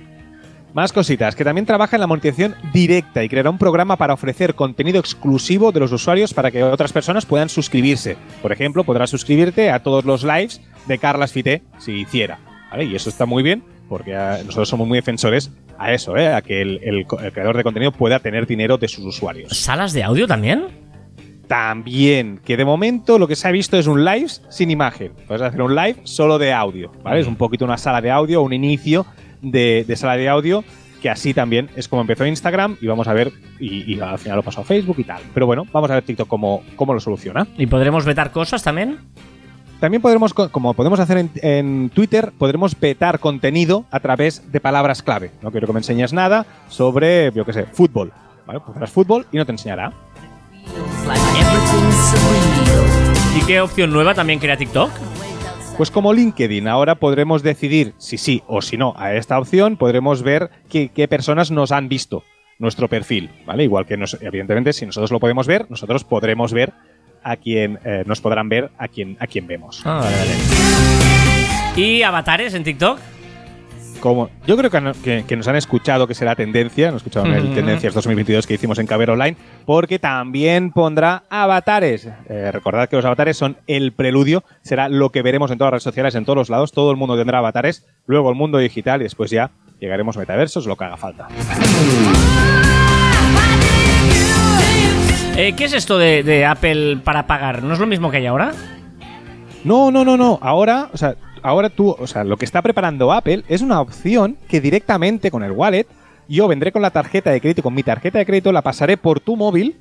[0.72, 4.54] Más cositas, que también trabaja en la monetización directa y creará un programa para ofrecer
[4.54, 8.16] contenido exclusivo de los usuarios para que otras personas puedan suscribirse.
[8.40, 12.38] Por ejemplo, podrás suscribirte a todos los lives de Carlas Fité si hiciera.
[12.78, 16.32] Y eso está muy bien porque ah, nosotros somos muy defensores a eso, ¿eh?
[16.32, 19.58] a que el, el creador de contenido pueda tener dinero de sus usuarios.
[19.58, 20.89] ¿Salas de audio también?
[21.50, 25.10] También, que de momento lo que se ha visto es un live sin imagen.
[25.26, 27.18] Puedes hacer un live solo de audio, ¿vale?
[27.18, 29.04] Es un poquito una sala de audio, un inicio
[29.42, 30.62] de, sala de audio,
[31.02, 34.44] que así también es como empezó Instagram y vamos a ver, y, al final lo
[34.44, 35.22] pasó a Facebook y tal.
[35.34, 37.48] Pero bueno, vamos a ver TikTok cómo, cómo lo soluciona.
[37.58, 38.98] ¿Y podremos vetar cosas también?
[39.80, 45.32] También podremos, como podemos hacer en, Twitter, podremos vetar contenido a través de palabras clave.
[45.42, 48.12] No quiero que me enseñes nada sobre, yo qué sé, fútbol.
[48.46, 48.60] ¿Vale?
[48.60, 49.92] Pues fútbol y no te enseñará.
[53.36, 54.90] ¿Y qué opción nueva también crea TikTok?
[55.76, 60.22] Pues como LinkedIn, ahora podremos decidir si sí o si no a esta opción, podremos
[60.22, 62.22] ver qué, personas nos han visto
[62.58, 63.64] nuestro perfil, ¿vale?
[63.64, 66.74] Igual que nos, evidentemente si nosotros lo podemos ver, nosotros podremos ver
[67.22, 69.80] a quien eh, nos podrán ver a quien a quien vemos.
[69.86, 71.80] Ah, vale, vale.
[71.82, 72.98] ¿Y avatares en TikTok?
[74.00, 78.46] Como, yo creo que, nos han escuchado que será tendencia, nos escucharon el Tendencias 2022
[78.46, 79.36] que hicimos en Caber Online,
[79.66, 82.08] porque también pondrá avatares.
[82.28, 85.74] Eh, recordad que los avatares son el preludio, será lo que veremos en todas las
[85.74, 89.00] redes sociales, en todos los lados, todo el mundo tendrá avatares, luego el mundo digital
[89.00, 91.28] y después ya llegaremos a metaversos, lo que haga falta.
[95.36, 97.62] Eh, ¿Qué es esto de, de Apple para pagar?
[97.62, 98.52] ¿No es lo mismo que hay ahora?
[99.64, 100.38] No, no, no, no.
[100.40, 104.36] Ahora, o sea, ahora tú, o sea, lo que está preparando Apple es una opción
[104.48, 105.86] que directamente con el wallet
[106.28, 109.18] yo vendré con la tarjeta de crédito, con mi tarjeta de crédito, la pasaré por
[109.20, 109.76] tu móvil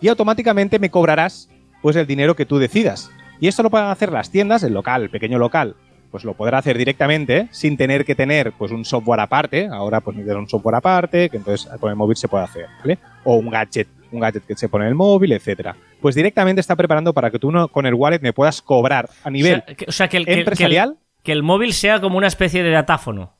[0.00, 1.50] y automáticamente me cobrarás
[1.82, 3.10] pues el dinero que tú decidas.
[3.38, 5.76] Y esto lo pueden hacer las tiendas, el local, el pequeño local,
[6.10, 9.68] pues lo podrá hacer directamente sin tener que tener pues un software aparte.
[9.68, 12.98] Ahora pues necesitan un software aparte que entonces con el móvil se puede hacer, ¿vale?
[13.24, 15.76] O un gadget, un gadget que se pone en el móvil, etcétera.
[16.00, 19.30] Pues directamente está preparando para que tú no, con el wallet me puedas cobrar a
[19.30, 20.96] nivel o sea, que, el, empresarial.
[21.22, 23.36] Que el, móvil sea como una especie de datáfono.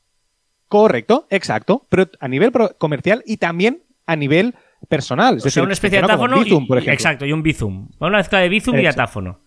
[0.69, 1.87] Correcto, exacto.
[1.89, 4.55] Pero a nivel comercial y también a nivel
[4.89, 5.39] personal.
[5.39, 6.37] Es o sea, una especie de datáfono.
[6.37, 6.93] por ejemplo.
[6.93, 7.89] exacto, y un Bizum.
[7.99, 9.41] Una mezcla de Bizum y datáfono.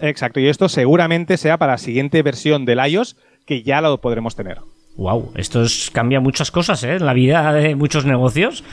[0.00, 4.34] Exacto, y esto seguramente sea para la siguiente versión del iOS que ya lo podremos
[4.34, 4.58] tener.
[4.96, 6.96] Wow, esto cambia muchas cosas ¿eh?
[6.96, 8.64] en la vida de muchos negocios.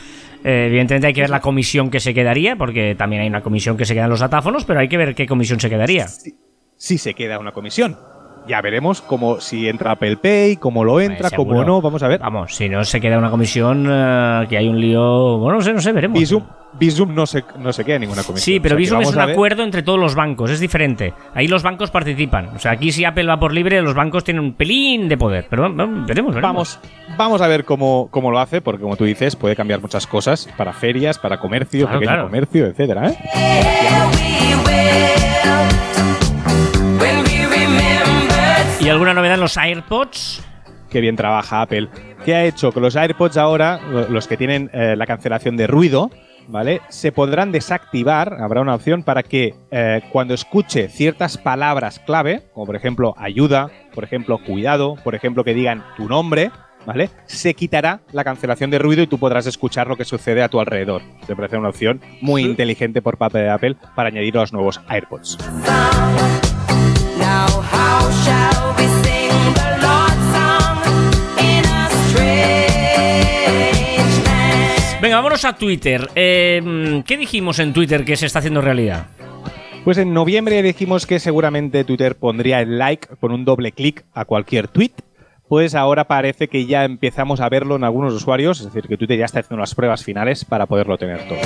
[0.46, 3.76] Eh, evidentemente hay que ver la comisión que se quedaría, porque también hay una comisión
[3.76, 6.08] que se queda en los datáfonos, pero hay que ver qué comisión se quedaría.
[6.08, 7.98] sí se queda una comisión
[8.48, 12.20] ya veremos cómo si entra Apple Pay, cómo lo entra, cómo no, vamos a ver.
[12.20, 15.74] Vamos, si no se queda una comisión, eh, que hay un lío, bueno, no sé,
[15.74, 16.20] no sé, veremos.
[16.80, 18.44] Visum, no, se, no se queda ninguna comisión.
[18.44, 21.14] Sí, pero Visum es un acuerdo entre todos los bancos, es diferente.
[21.34, 22.50] Ahí los bancos participan.
[22.56, 25.48] O sea, aquí si Apple va por libre, los bancos tienen un pelín de poder.
[25.50, 26.42] Pero veremos, veremos.
[26.42, 26.80] Vamos,
[27.18, 30.50] vamos a ver cómo, cómo lo hace, porque como tú dices, puede cambiar muchas cosas
[30.58, 33.10] para ferias, para comercio, pequeño comercio, etcétera.
[33.10, 33.18] ¿eh?
[38.82, 40.44] ¿Y alguna novedad en los AirPods?
[40.92, 41.90] Qué bien trabaja Apple.
[42.24, 42.72] ¿Qué ha hecho?
[42.72, 46.12] Que los AirPods ahora, los que tienen eh, la cancelación de ruido,
[46.48, 46.82] ¿vale?
[46.90, 52.66] Se podrán desactivar, habrá una opción para que eh, cuando escuche ciertas palabras clave, como
[52.66, 56.52] por ejemplo ayuda, por ejemplo cuidado, por ejemplo que digan tu nombre,
[56.86, 57.10] ¿vale?
[57.26, 60.60] Se quitará la cancelación de ruido y tú podrás escuchar lo que sucede a tu
[60.60, 61.02] alrededor.
[61.28, 65.38] Me parece una opción muy inteligente por parte de Apple para añadir los nuevos AirPods.
[75.06, 76.10] Venga, vámonos a Twitter.
[76.16, 79.06] Em, ¿Qué dijimos en Twitter que se está haciendo realidad?
[79.84, 84.26] Pues en noviembre dijimos que seguramente Twitter pondría el like con un doble clic a
[84.26, 84.94] cualquier tweet.
[85.48, 89.20] Pues ahora parece que ya empezamos a verlo en algunos usuarios, es decir, que Twitter
[89.20, 91.38] ya está haciendo las pruebas finales para poderlo tener todo.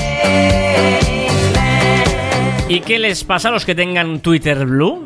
[2.69, 5.05] ¿Y qué les pasa a los que tengan Twitter Blue?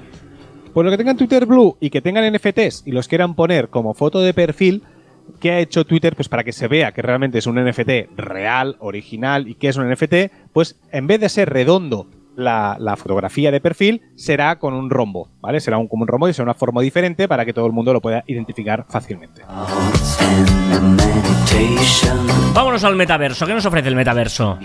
[0.76, 3.96] Pues los que tengan Twitter Blue y que tengan NFTs y los quieran poner como
[3.96, 4.84] foto de perfil,
[5.40, 6.16] ¿Qué ha hecho Twitter?
[6.16, 9.78] Pues para que se vea que realmente es un NFT real, original y que es
[9.78, 14.90] un NFT, pues en vez de ser redondo la, fotografía de perfil, será con un
[14.90, 15.60] rombo, ¿vale?
[15.60, 17.94] Será un, como un rombo y será una forma diferente para que todo el mundo
[17.94, 19.42] lo pueda identificar fácilmente.
[22.54, 23.46] Vámonos al metaverso.
[23.46, 24.58] ¿Qué nos ofrece el metaverso?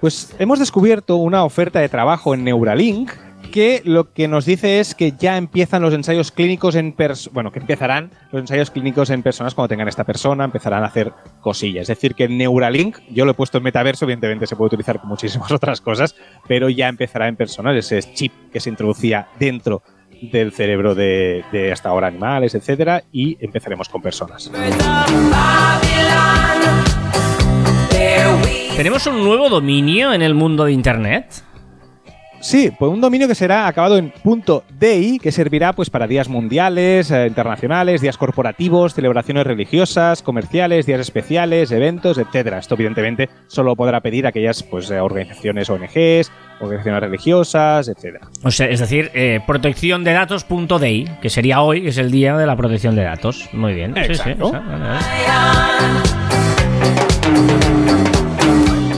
[0.00, 3.10] Pues hemos descubierto una oferta de trabajo en Neuralink
[3.50, 6.94] que lo que nos dice es que ya empiezan los ensayos clínicos en
[7.32, 11.12] bueno, que empezarán los ensayos clínicos en personas cuando tengan esta persona, empezarán a hacer
[11.40, 11.82] cosillas.
[11.82, 15.08] Es decir, que Neuralink, yo lo he puesto en metaverso, evidentemente se puede utilizar con
[15.08, 16.14] muchísimas otras cosas,
[16.46, 19.82] pero ya empezará en personas, ese chip que se introducía dentro
[20.20, 24.50] del cerebro de, de hasta ahora animales, etcétera, y empezaremos con personas.
[28.76, 31.42] ¿Tenemos un nuevo dominio en el mundo de Internet?
[32.46, 34.12] Sí, pues un dominio que será acabado en
[34.78, 41.00] .di, que servirá pues para días mundiales, eh, internacionales, días corporativos, celebraciones religiosas, comerciales, días
[41.00, 42.58] especiales, eventos, etcétera.
[42.58, 46.30] Esto evidentemente solo podrá pedir aquellas pues eh, organizaciones ONGs,
[46.60, 48.28] organizaciones religiosas, etcétera.
[48.44, 52.36] O sea, es decir, eh, protección de datos.di, que sería hoy, que es el día
[52.36, 53.48] de la protección de datos.
[53.54, 53.92] Muy bien.
[53.96, 54.52] Sí, sí, Exacto.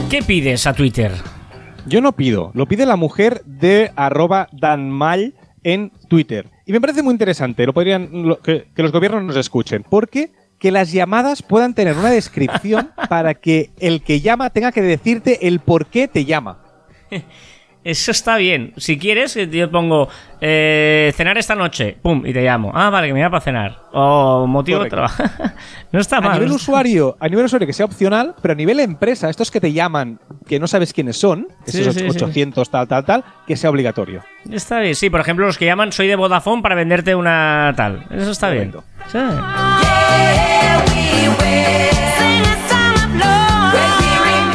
[0.07, 1.38] ¿Qué pides a Twitter?
[1.89, 6.49] Yo no pido, lo pide la mujer de arroba danmal en Twitter.
[6.65, 10.31] Y me parece muy interesante lo podrían, lo- que, que los gobiernos nos escuchen, porque
[10.59, 15.47] que las llamadas puedan tener una descripción para que el que llama tenga que decirte
[15.47, 16.59] el por qué te llama.
[17.81, 18.73] Eso está bien.
[18.75, 20.09] Si quieres, eh, yo pongo
[20.41, 22.71] eh, cenar esta noche, pum, y te llamo.
[22.75, 23.77] Ah, vale, que me voy para cenar.
[23.93, 25.23] O motivo de trabajo.
[25.93, 26.33] no está A mal.
[26.33, 29.49] nivel no está- usuario, a nivel usuario que sea opcional, pero a nivel empresa, estos
[29.49, 32.05] que te llaman que no sabes quiénes son, Sí, esos sí, sí.
[32.09, 34.23] 800 tal tal tal, que sea obligatorio.
[34.51, 34.95] Está bien.
[34.95, 38.05] Sí, por ejemplo, los que llaman soy de Vodafone para venderte una tal.
[38.11, 38.83] Eso está Correcto.
[39.13, 39.29] bien.
[39.31, 39.43] Sí.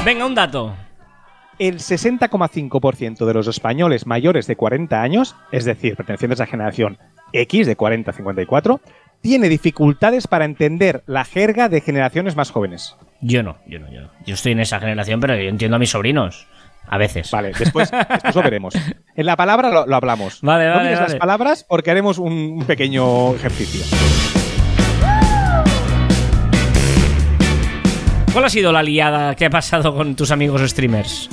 [0.05, 0.75] Venga, un dato.
[1.59, 6.99] El 60,5% de los españoles mayores de 40 años, es decir, pertenecientes a generación
[7.33, 8.81] X de 40 a 54,
[9.21, 12.97] tiene dificultades para entender la jerga de generaciones más jóvenes.
[13.21, 14.11] Yo no, yo no, yo no.
[14.27, 16.47] Yo estoy en esa generación, pero yo entiendo a mis sobrinos.
[16.87, 17.31] A veces.
[17.31, 18.75] Vale, después, después lo veremos.
[19.17, 20.41] En la palabra lo, lo hablamos.
[20.43, 23.81] Vale, no vale, mires las palabras porque haremos un pequeño ejercicio.
[28.35, 31.31] ¿Cuál ha sido la liada que ha pasado con tus amigos streamers?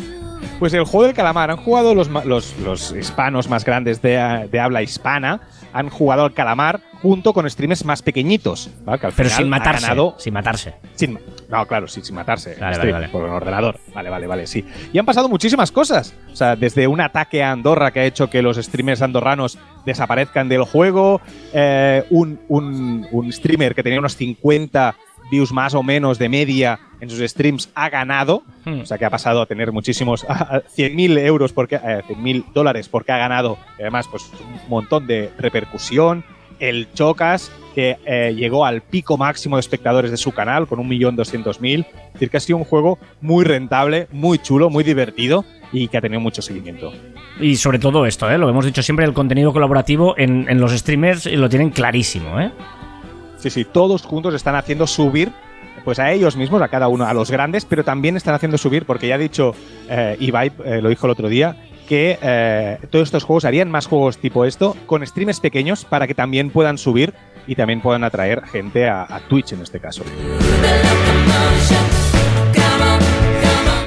[0.60, 4.60] Pues el juego del calamar han jugado los, los, los hispanos más grandes de, de
[4.60, 5.42] habla hispana,
[5.74, 9.00] han jugado al calamar junto con streamers más pequeñitos, ¿vale?
[9.00, 9.82] Que al Pero final sin matarse.
[9.82, 10.76] ganado Sin matarse.
[10.94, 11.18] Sin,
[11.50, 12.56] no, claro, sí, sin matarse.
[12.60, 13.12] Vale, Stream, vale, vale.
[13.12, 13.80] Por un ordenador.
[13.96, 14.64] Vale, vale, vale, sí.
[14.94, 16.14] Y han pasado muchísimas cosas.
[16.32, 20.48] O sea, desde un ataque a Andorra que ha hecho que los streamers andorranos desaparezcan
[20.48, 21.20] del juego,
[21.54, 24.94] eh, un, un- un streamer que tenía unos 50
[25.32, 28.44] views más o menos de media en sus streams ha ganado.
[28.66, 28.82] Hmm.
[28.82, 32.54] O sea, que ha pasado a tener muchísimos, a, a 100.000 euros, porque, eh, 100.000
[32.54, 33.58] dólares porque ha ganado.
[33.80, 36.24] Además, pues un montón de repercusión.
[36.60, 41.86] El Chocas, que eh, llegó al pico máximo de espectadores de su canal con 1.200.000.
[41.88, 45.98] Es decir, que ha sido un juego muy rentable, muy chulo, muy divertido y que
[45.98, 46.94] ha tenido mucho seguimiento.
[47.40, 48.38] Y sobre todo esto, ¿eh?
[48.38, 52.40] lo hemos dicho siempre, el contenido colaborativo en, en los streamers lo tienen clarísimo.
[52.40, 52.52] ¿eh?
[53.42, 55.32] Sí, sí, todos juntos están haciendo subir
[55.84, 58.86] pues a ellos mismos, a cada uno, a los grandes, pero también están haciendo subir,
[58.86, 59.56] porque ya ha dicho
[59.90, 61.56] eh, Ibai, eh, lo dijo el otro día,
[61.88, 66.14] que eh, todos estos juegos harían más juegos tipo esto con streamers pequeños para que
[66.14, 67.16] también puedan subir
[67.48, 70.04] y también puedan atraer gente a, a Twitch en este caso.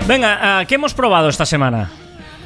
[0.09, 1.93] Venga, ah, ¿qué hemos probado esta semana?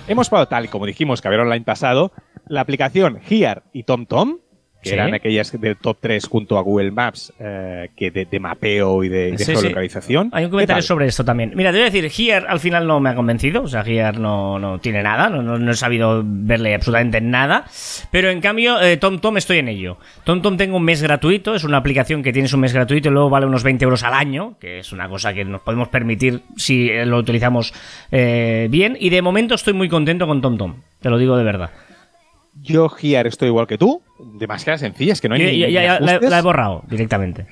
[0.07, 2.13] Hemos probado, tal y como dijimos que había online pasado,
[2.47, 4.41] la aplicación Here y TomTom,
[4.83, 4.95] que Sí.
[4.95, 9.09] eran aquellas del top 3 junto a Google Maps, eh, que de, de mapeo y
[9.09, 9.53] de, de Sí, sí.
[9.55, 10.31] geolocalización.
[10.33, 11.53] Hay un ¿Qué comentario sobre esto también.
[11.57, 13.63] Mira, te voy a decir, Here al final no me ha convencido.
[13.63, 15.29] O sea, Here no, no tiene nada.
[15.29, 17.65] No, no- no he sabido verle absolutamente nada.
[18.13, 19.99] Pero en cambio, eh, TomTom estoy en ello.
[20.25, 21.55] TomTom tengo un mes gratuito.
[21.55, 24.15] Es una aplicación que tienes un mes gratuito y luego vale unos 20 euros al
[24.15, 24.57] año.
[24.61, 27.75] Que es una cosa que nos podemos permitir si eh, lo utilizamos
[28.13, 28.97] eh, bien.
[29.01, 30.77] Y de momento estoy muy contento con TomTom.
[31.01, 31.71] Te lo digo de verdad.
[32.63, 34.03] Yo Here estoy igual que tú,
[34.35, 37.47] demasiado sencilla, es que no hay Ya, ni, ya- la, la he borrado directamente.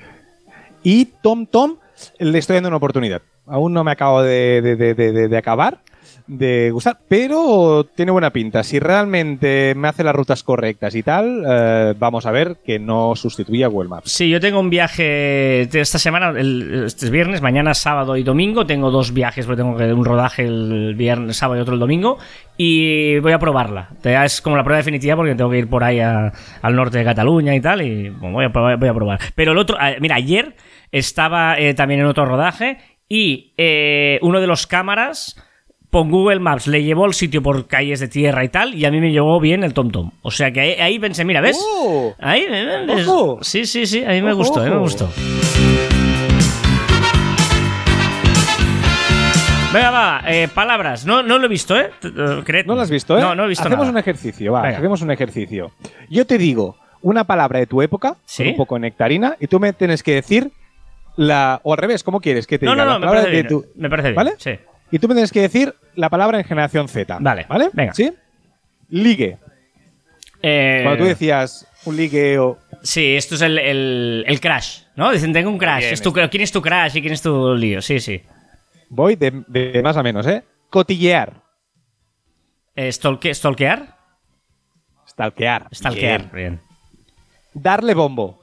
[0.83, 1.77] Y TomTom
[2.19, 3.21] le estoy dando una oportunidad.
[3.45, 5.79] Aún no me acabo de- de- de- de acabar
[6.27, 8.63] de gustar, pero tiene buena pinta.
[8.63, 13.15] Si realmente me hace las rutas correctas y tal, eh, vamos a ver que no
[13.15, 14.11] sustituye a Google Maps.
[14.11, 18.23] Sí, yo tengo un viaje de esta semana, el, este es viernes, mañana sábado y
[18.23, 18.65] domingo.
[18.65, 22.17] Tengo dos viajes, porque tengo que un rodaje el viernes, sábado y otro el domingo.
[22.57, 23.89] Y voy a probarla.
[24.03, 27.55] Es como la prueba definitiva porque tengo que ir por ahí al norte de Cataluña
[27.55, 27.81] y tal.
[27.81, 29.19] Y voy, a probar.
[29.35, 30.55] Pero el otro, eh, mira, ayer
[30.91, 35.35] estaba eh, también en otro rodaje y eh, uno de los cámaras
[35.91, 38.91] con Google Maps le llevó el sitio por calles de tierra y tal, y a
[38.91, 40.11] mí me llevó bien el TomTom.
[40.21, 41.57] O sea que ahí, ahí pensé, mira, ¿ves?
[41.59, 42.13] ¡Oh!
[42.19, 43.39] Ahí, eh, es- Ojo.
[43.41, 45.09] sí, sí, sí, a mí me Ojo, gustó, me gustó.
[49.73, 51.05] Venga, va, eh, palabras.
[51.05, 51.91] No, no lo he visto, ¿eh?
[52.03, 52.63] Eh.
[52.65, 53.21] ¿No lo has visto, eh?
[53.21, 53.91] No, no he visto Hacemos nada.
[53.91, 54.77] un ejercicio, va, Venga.
[54.77, 55.71] hacemos un ejercicio.
[56.09, 58.43] Yo te digo una palabra de tu época, ¿Sí?
[58.43, 60.51] con un poco nectarina, y tú me tienes que decir
[61.17, 61.59] la...
[61.63, 62.85] O al revés, ¿cómo quieres que te No, diga?
[62.85, 63.47] no, la no, me parece de bien.
[63.47, 64.15] tu- Me parece bien.
[64.15, 64.33] ¿Vale?
[64.37, 64.51] Sí.
[64.91, 67.17] Y tú me tienes que decir la palabra en generación Z.
[67.19, 67.69] Vale, ¿Vale?
[67.73, 67.93] venga.
[67.93, 68.11] ¿Sí?
[68.89, 69.37] Ligue.
[70.41, 72.57] Eh, Cuando tú decías un ligue o...
[72.83, 75.11] Sí, esto es el, el, el crash, ¿no?
[75.11, 75.83] Dicen, tengo un crash.
[75.85, 77.81] Es tu- ¿Quién es tu crash y quién es tu lío?
[77.81, 78.21] Sí, sí.
[78.89, 80.43] Voy de, de más a menos, ¿eh?
[80.69, 81.41] Cotillear.
[82.75, 83.97] Eh, stalke- ¿Stalkear?
[85.07, 85.67] Stalkear.
[85.73, 86.31] Stalkear, Bien.
[86.33, 86.61] bien.
[87.53, 88.39] Darle bombo.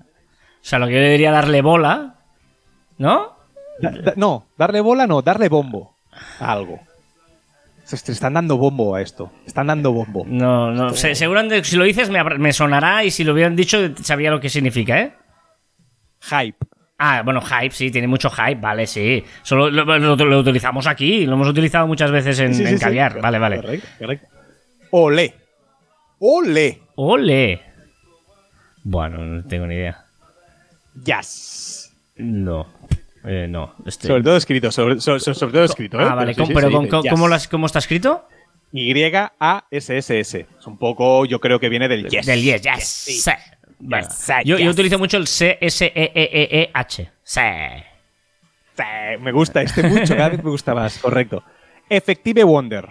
[0.00, 2.16] O sea, lo que yo debería darle bola,
[2.98, 3.37] ¿no?
[3.80, 5.94] Da- da- no, darle bola no, darle bombo
[6.40, 6.80] a algo.
[7.84, 9.30] Se se están dando bombo a esto.
[9.46, 10.24] Están dando bombo.
[10.26, 10.90] No, no.
[10.94, 14.50] se- seguramente si lo dices me, sonará y si lo hubieran dicho sabía lo que
[14.50, 15.14] significa, ¿eh?
[16.20, 16.58] Hype.
[16.98, 19.22] Ah, bueno, hype, sí, tiene mucho hype, vale, sí.
[19.42, 22.78] Solo lo, lo- lo utilizamos aquí, lo hemos utilizado muchas veces en, Sí, sí, en
[22.78, 22.84] sí.
[22.84, 23.20] caviar.
[23.20, 23.56] Vale, vale.
[23.60, 24.26] Correcto, correcto.
[24.90, 25.34] Ole.
[26.18, 26.82] Ole.
[26.96, 27.62] Ole.
[28.82, 30.04] Bueno, no tengo ni idea.
[31.04, 31.92] Yes.
[32.16, 32.66] No.
[33.30, 33.74] Eh, no.
[33.84, 36.06] Este- Sobre todo escrito, sobre, sobre- sobre todo escrito, ¿eh?
[36.08, 36.32] Ah, vale.
[36.32, 36.70] sí, ¿cómo- sí, pero.
[37.10, 38.26] ¿cómo, las- ¿cómo está escrito?
[38.72, 40.46] Y-A-S-S-S.
[40.58, 42.26] Es un poco, yo creo que viene del yes.
[42.26, 42.84] Del yes, yes.
[42.88, 43.12] sí.
[43.14, 43.30] sí.
[43.80, 44.72] Bueno, Yes, yo, yo yes.
[44.72, 47.10] utilizo mucho el C-S-E-E-E-H.
[47.22, 47.40] Sí.
[48.76, 48.82] Sí,
[49.20, 51.42] me gusta este mucho, cada vez me gusta más, correcto.
[51.88, 52.88] Effective Wonder.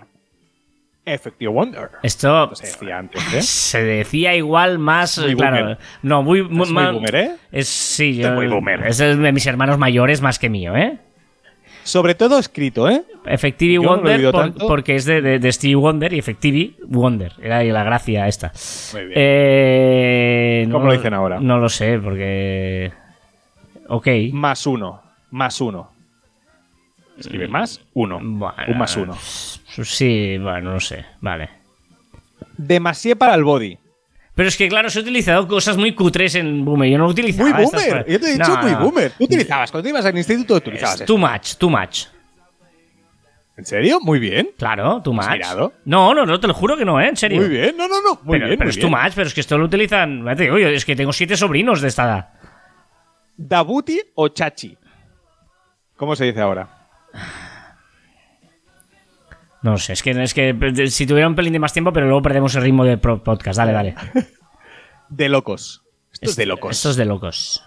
[1.14, 1.90] Effective Wonder.
[2.04, 3.42] Esto se decía antes, ¿eh?
[3.42, 5.18] se decía igual más.
[5.18, 5.58] Muy claro.
[5.58, 5.78] boomer.
[6.04, 7.32] No, muy, muy, Es muy boomer, ¿eh?
[7.52, 8.86] Es, sí, yo, es muy boomer.
[8.88, 10.98] es de mis hermanos mayores más que mío, ¿eh?
[11.84, 13.04] Sobre todo escrito, ¿eh?
[13.26, 17.32] Yo he Wonder por- porque es de, de, de Stevie Wonder y Effectivity Wonder.
[17.42, 18.52] Era la gracia esta.
[18.94, 19.14] Muy bien.
[19.16, 21.40] Eh, no ¿Cómo lo dicen ahora?
[21.40, 22.92] No lo sé, porque.
[23.88, 24.08] Ok.
[24.34, 25.02] Más uno.
[25.32, 25.92] Más uno.
[27.18, 28.20] Escribe más uno.
[28.22, 29.18] Bueno, Un más uno.
[29.84, 31.06] Sí, bueno, no sé.
[31.22, 31.50] Vale.
[32.58, 33.78] Demasiado para el body.
[34.36, 36.90] Pero es que, claro, se he utilizado cosas muy cutres en Boomer.
[36.92, 38.04] Yo no utilizaba Muy estas boomer.
[38.04, 38.80] fra- Yo te he dicho No, muy no.
[38.82, 39.12] boomer.
[39.18, 42.06] Tú utilizabas, cuando ibas al instituto utilizabas Es too much, too much.
[43.58, 44.00] ¿En serio?
[44.00, 44.52] Muy bien.
[44.56, 45.28] Claro, too much.
[45.32, 45.74] mirado?
[45.86, 47.08] No, no, no, te lo juro que no, ¿eh?
[47.08, 47.42] En serio.
[47.42, 47.76] Muy bien.
[47.76, 48.20] No, no, no.
[48.24, 48.60] Muy pero bien.
[48.60, 48.92] pero muy es bien.
[48.92, 50.24] too much, pero es que esto lo utilizan.
[50.38, 52.30] te digo, yo, es que tengo siete sobrinos de esta edad.
[53.36, 54.78] Dabuti o chachi.
[55.96, 56.70] ¿Cómo se dice ahora?
[59.64, 62.06] No sé, es que, es que eh, si tuviera un pelín de más tiempo, pero
[62.06, 63.58] luego perdemos el ritmo del podcast.
[63.58, 63.96] Dale, dale.
[65.10, 65.84] De locos.
[66.14, 66.72] Esto es de locos.
[66.76, 67.64] Esto es de locos.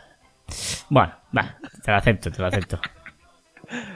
[0.88, 2.80] Bueno, va, te lo acepto, te lo acepto.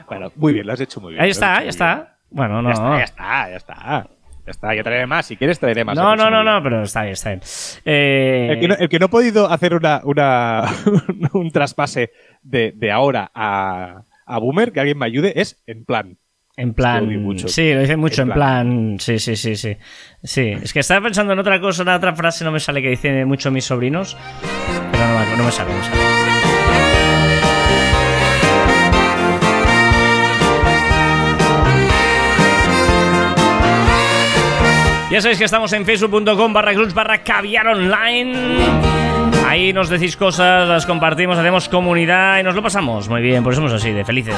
[0.07, 1.23] Bueno, muy bien, lo has hecho muy bien.
[1.23, 2.17] Ahí está, ya está.
[2.29, 2.69] Bueno, no.
[2.97, 4.07] Ya está, ya está, ya está.
[4.45, 5.25] Ya está, ya traeré más.
[5.25, 5.95] Si quieres, traeré más.
[5.97, 7.41] No, el no, no, no, pero está bien, está bien.
[7.83, 10.69] Eh, El que, no, el que no ha podido hacer una, una-
[11.33, 12.11] un traspase
[12.43, 16.17] de, de ahora a, a Boomer, que alguien me ayude, es en plan.
[16.57, 17.21] En plan.
[17.21, 17.47] mucho.
[17.49, 18.97] Sí, lo dice mucho, en, En plan.
[18.99, 19.75] Sí, sí, sí, sí.
[20.23, 22.89] Sí, es que estaba pensando en otra cosa, en otra frase, no me sale que
[22.89, 24.15] dicen mucho mis sobrinos.
[24.91, 27.05] Pero no, me- no me sale, no me sale.
[35.11, 38.33] Ya sabéis que estamos en facebook.com barra clubs barra caviar online.
[39.47, 43.07] Ahí nos decís cosas, las compartimos, hacemos comunidad y nos lo pasamos.
[43.07, 44.35] Muy bien, por eso somos así, de felices.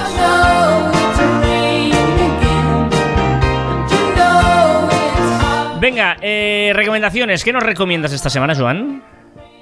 [5.80, 7.44] Venga, eh, recomendaciones.
[7.44, 9.04] ¿Qué nos recomiendas esta semana, Joan?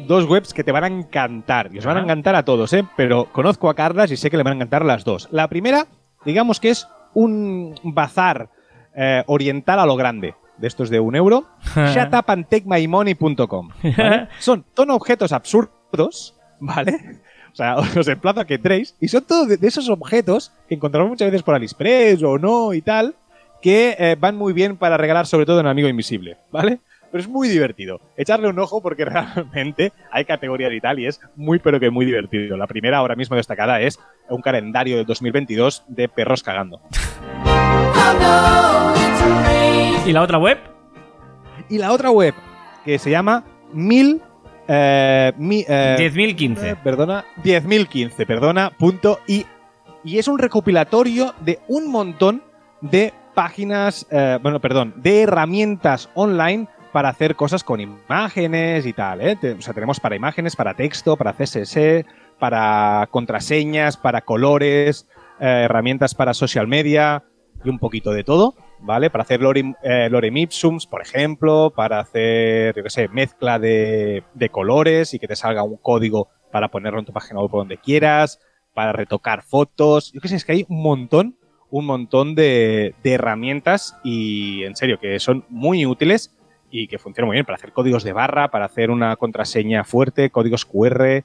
[0.07, 1.70] Dos webs que te van a encantar.
[1.74, 2.86] Y os van a encantar a todos, ¿eh?
[2.95, 5.28] Pero conozco a Carlas y sé que le van a encantar las dos.
[5.32, 5.88] La primera,
[6.24, 8.49] digamos que es un bazar
[8.95, 10.36] eh, oriental a lo grande.
[10.57, 11.47] De estos de un euro.
[11.76, 13.70] shutupandtakeMymoney.com.
[13.97, 14.30] ¿vale?
[14.39, 17.20] Son, son objetos absurdos, ¿vale?
[17.51, 18.95] O sea, os emplazo a que entréis.
[19.01, 22.74] Y son todos de, de esos objetos que encontramos muchas veces por AliExpress o no
[22.74, 23.16] y tal,
[23.62, 26.80] que eh, van muy bien para regalar, sobre todo en Amigo Invisible, ¿vale?
[27.12, 28.01] Pero es muy divertido.
[28.18, 32.06] Echarle un ojo porque realmente hay categorías y tal y es muy pero que muy
[32.06, 32.58] divertido.
[32.58, 33.99] La primera ahora mismo destacada es
[34.30, 36.82] un calendario de 2022 de perros cagando.
[40.06, 40.58] ¿Y la otra web?
[41.70, 42.34] Y la otra web
[42.84, 43.43] que se llama
[43.74, 44.22] mil...
[44.68, 46.64] eh, mi- eh, 10.015.
[46.64, 49.45] eh, perdona, 10.015, perdona, punto y,
[50.03, 52.43] y es un recopilatorio de un montón
[52.82, 59.21] de páginas, eh, bueno, perdón, de herramientas online para hacer cosas con imágenes y tal,
[59.21, 59.38] ¿eh?
[59.57, 62.05] O sea, tenemos para imágenes, para texto, para CSS,
[62.39, 65.07] para contraseñas, para colores,
[65.39, 67.23] eh, herramientas para social media
[67.63, 69.09] y un poquito de todo, ¿vale?
[69.09, 74.23] Para hacer lorem, eh, lorem ipsums, por ejemplo, para hacer, yo qué sé, mezcla de,
[74.33, 77.59] de colores y que te salga un código para ponerlo en tu página web por
[77.59, 78.39] donde quieras,
[78.73, 81.38] para retocar fotos, yo qué sé, es que hay un montón,
[81.76, 86.34] un montón de, herramientas y en serio que son muy útiles
[86.71, 90.30] y que funcionan muy bien para hacer códigos de barra, para hacer una contraseña fuerte,
[90.30, 91.23] códigos QR, eh,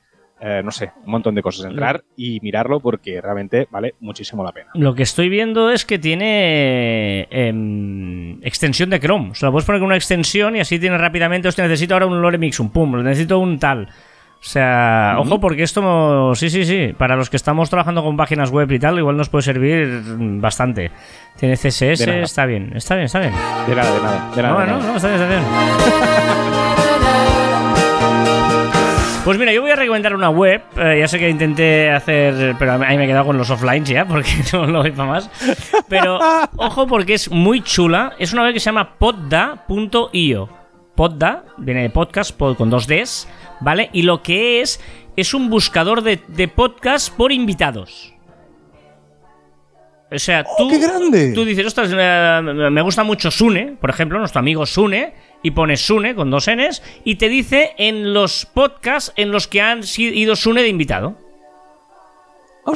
[0.64, 1.66] no sé, un montón de cosas.
[1.66, 4.70] Entrar y mirarlo porque realmente vale muchísimo la pena.
[4.74, 9.30] Lo que estoy viendo es que tiene em, extensión de Chrome.
[9.30, 12.42] O sea, puedes poner una extensión y así tienes rápidamente, hostia, necesito ahora un lorem
[12.42, 13.88] ipsum, pum, necesito un tal.
[14.41, 18.51] O sea, ojo, porque esto, sí, sí, sí, para los que estamos trabajando con páginas
[18.51, 20.03] web y tal, igual nos puede servir
[20.41, 20.91] bastante.
[21.38, 23.34] Tiene CSS, está bien, está bien, está bien.
[23.68, 24.30] De nada, de nada.
[24.34, 25.45] De nada no, no, no, está bien, está bien.
[29.24, 30.62] Pues mira, yo voy a recomendar una web.
[30.78, 34.05] eh, ya sé que intenté hacer, pero ahí me he quedado con los offlines ya,
[34.09, 35.30] porque no lo voy para más.
[35.88, 36.18] Pero
[36.57, 38.14] ojo, porque es muy chula.
[38.18, 40.49] Es una web que se llama podda.io.
[40.95, 43.28] Podda, viene de podcast pod con dos Ds,
[43.61, 43.90] ¿vale?
[43.92, 44.80] Y lo que es,
[45.16, 48.14] es un buscador de, de podcast por invitados.
[50.12, 51.32] O sea, tú, ¡Oh, qué grande!
[51.34, 56.16] tú dices, ostras, me gusta mucho Sune, por ejemplo, nuestro amigo Sune, y pones Sune
[56.16, 60.62] con dos Ns, y te dice en los podcasts en los que han ido Sune
[60.62, 61.16] de invitado.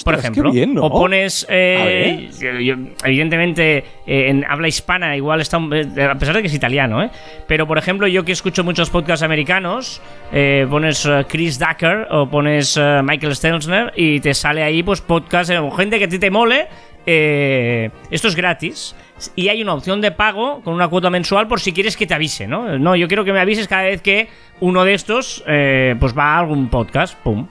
[0.02, 0.84] Por ejemplo, qué bien, ¿no?
[0.86, 2.28] o pones, eh,
[2.60, 2.74] yo-
[3.04, 7.02] evidentemente, eh, en habla hispana, igual está, un- eh, a pesar de que es italiano,
[7.02, 7.10] ¿eh?
[7.46, 10.00] Pero, por ejemplo, yo que escucho muchos podcasts americanos,
[10.32, 15.70] eh, pones Chris Ducker o pones Michael Stelzner y te sale ahí, pues, podcast o
[15.70, 16.66] gente que a ti te mole.
[17.06, 18.94] esto es gratis.
[19.36, 22.14] Y hay una opción de pago con una cuota mensual por si quieres que te
[22.14, 22.78] avise, ¿no?
[22.78, 24.26] No, yo quiero que me avises cada vez que
[24.60, 27.14] uno de estos, pues, va a algún podcast.
[27.22, 27.46] Pum.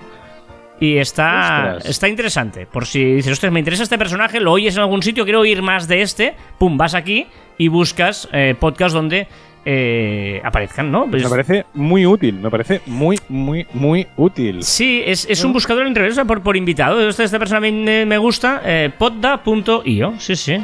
[0.79, 1.85] Y está, Ostras.
[1.85, 2.65] está interesante.
[2.65, 5.61] Por si dices, ostras, me interesa este personaje, lo oyes en algún sitio, quiero oír
[5.61, 9.27] más de este, pum, vas aquí y buscas eh, podcasts donde
[9.65, 11.05] eh, aparezcan, ¿no?
[11.09, 14.61] Pues- Me parece muy útil, me parece muy, muy, muy útil.
[14.63, 17.07] Sí, es, es un buscador en reversa por, por invitado.
[17.07, 20.15] Esta, esta persona me, me gusta, eh, podda.io.
[20.17, 20.57] Sí, sí.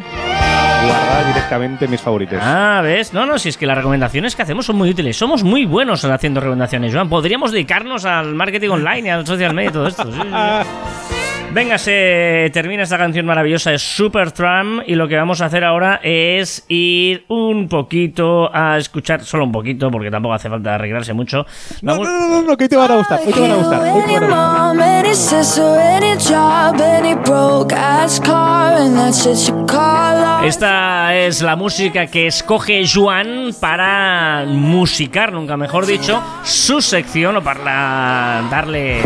[0.86, 2.40] Guarda directamente mis favoritos.
[2.42, 3.14] Ah, ¿ves?
[3.14, 5.18] No, no, si es que las recomendaciones que hacemos son muy útiles.
[5.18, 7.10] Somos muy buenos haciendo recomendaciones, Joan.
[7.10, 10.12] Podríamos dedicarnos al marketing online y al social media y todo esto.
[10.12, 10.20] sí.
[11.52, 16.00] Venga, se termina esta canción maravillosa de Supertramp y lo que vamos a hacer ahora
[16.04, 21.47] es ir un poquito a escuchar, solo un poquito, porque tampoco hace falta arreglarse mucho.
[21.82, 23.52] No, Vamos- no, no, no, no, que hoy te van a gustar, hoy te van
[23.52, 24.30] a gustar, hoy te van a gustar.
[24.76, 29.80] mom, any sister, any job, any broke ass car, and that's shit you call
[30.24, 30.45] art.
[30.45, 37.43] Esta es la música que escoge Juan para musicar, nunca mejor dicho, su sección o
[37.43, 39.02] para darle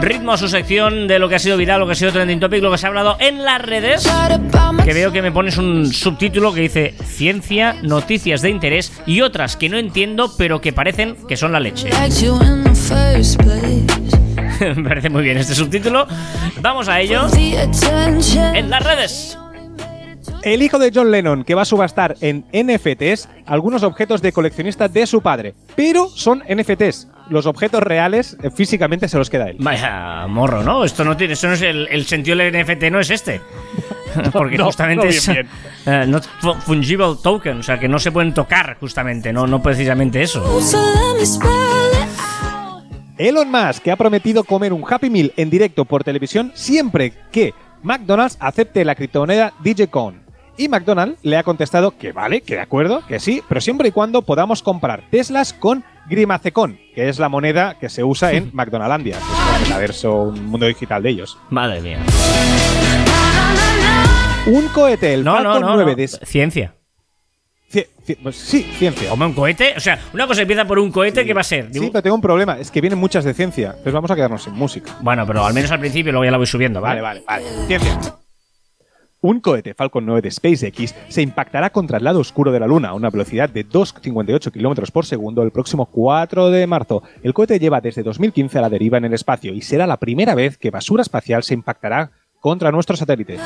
[0.00, 2.40] ritmo a su sección de lo que ha sido viral, lo que ha sido trending
[2.40, 4.04] topic, lo que se ha hablado en las redes.
[4.84, 9.56] Que veo que me pones un subtítulo que dice Ciencia, noticias de interés y otras
[9.56, 11.90] que no entiendo, pero que parecen que son la leche.
[14.60, 16.06] me parece muy bien este subtítulo.
[16.60, 17.26] Vamos a ello
[18.54, 19.38] en las redes.
[20.42, 24.88] El hijo de John Lennon, que va a subastar en NFTs algunos objetos de coleccionista
[24.88, 25.54] de su padre.
[25.74, 27.08] Pero son NFTs.
[27.28, 29.56] Los objetos reales eh, físicamente se los queda él.
[29.60, 30.84] Vaya morro, ¿no?
[30.84, 33.40] Esto no tiene, eso no es el, el sentido del NFT, no es este.
[34.32, 35.44] Porque no, justamente no, es eh,
[36.06, 36.24] not
[36.60, 40.42] fungible token, o sea que no se pueden tocar justamente, no, no precisamente eso.
[43.18, 47.52] Elon Musk, que ha prometido comer un Happy Meal en directo por televisión siempre que
[47.82, 50.27] McDonald's acepte la criptomoneda DJCoin.
[50.58, 53.92] Y McDonald's le ha contestado que vale, que de acuerdo, que sí, pero siempre y
[53.92, 59.14] cuando podamos comprar Teslas con Grimacecon, que es la moneda que se usa en McDonaldlandia,
[59.16, 61.38] que es un metaverso, un mundo digital de ellos.
[61.50, 61.98] Madre mía.
[64.46, 65.74] Un cohete, el No, Falcon no.
[65.76, 65.96] 9 no.
[65.96, 66.08] de...
[66.08, 66.74] Ciencia.
[67.72, 69.10] Ci- ci- pues sí, ciencia.
[69.10, 71.68] Como un cohete, o sea, una cosa empieza por un cohete, ¿qué va a ser?
[71.72, 74.42] Sí, pero tengo un problema, es que vienen muchas de ciencia, entonces vamos a quedarnos
[74.42, 74.96] sin música.
[75.02, 77.00] Bueno, pero al menos al principio, luego ya la voy subiendo, ¿vale?
[77.02, 77.66] Vale, vale, vale.
[77.66, 77.98] Ciencia.
[79.20, 82.90] Un cohete Falcon 9 de SpaceX se impactará contra el lado oscuro de la Luna
[82.90, 87.02] a una velocidad de 2,58 kilómetros por segundo el próximo 4 de marzo.
[87.24, 90.36] El cohete lleva desde 2015 a la deriva en el espacio y será la primera
[90.36, 93.38] vez que basura espacial se impactará contra nuestro satélite.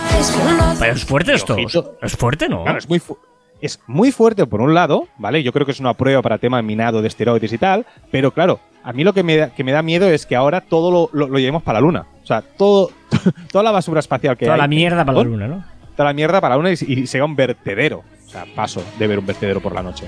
[0.78, 1.56] Pero es fuerte esto.
[2.02, 2.64] Es fuerte, ¿no?
[2.64, 3.16] Claro, es muy, fu-
[3.62, 5.42] es muy fuerte por un lado, ¿vale?
[5.42, 8.60] Yo creo que es una prueba para tema minado de esteroides y tal, pero claro,
[8.84, 11.10] a mí lo que me da, que me da miedo es que ahora todo lo,
[11.12, 12.06] lo- lo llevemos para la Luna.
[12.22, 12.90] O sea, todo,
[13.52, 14.60] toda la basura espacial que Toda hay.
[14.60, 15.64] la mierda para la luna, ¿no?
[15.96, 18.02] Toda la mierda para la Luna y, y sea un vertedero.
[18.26, 20.06] O sea, paso de ver un vertedero por la noche.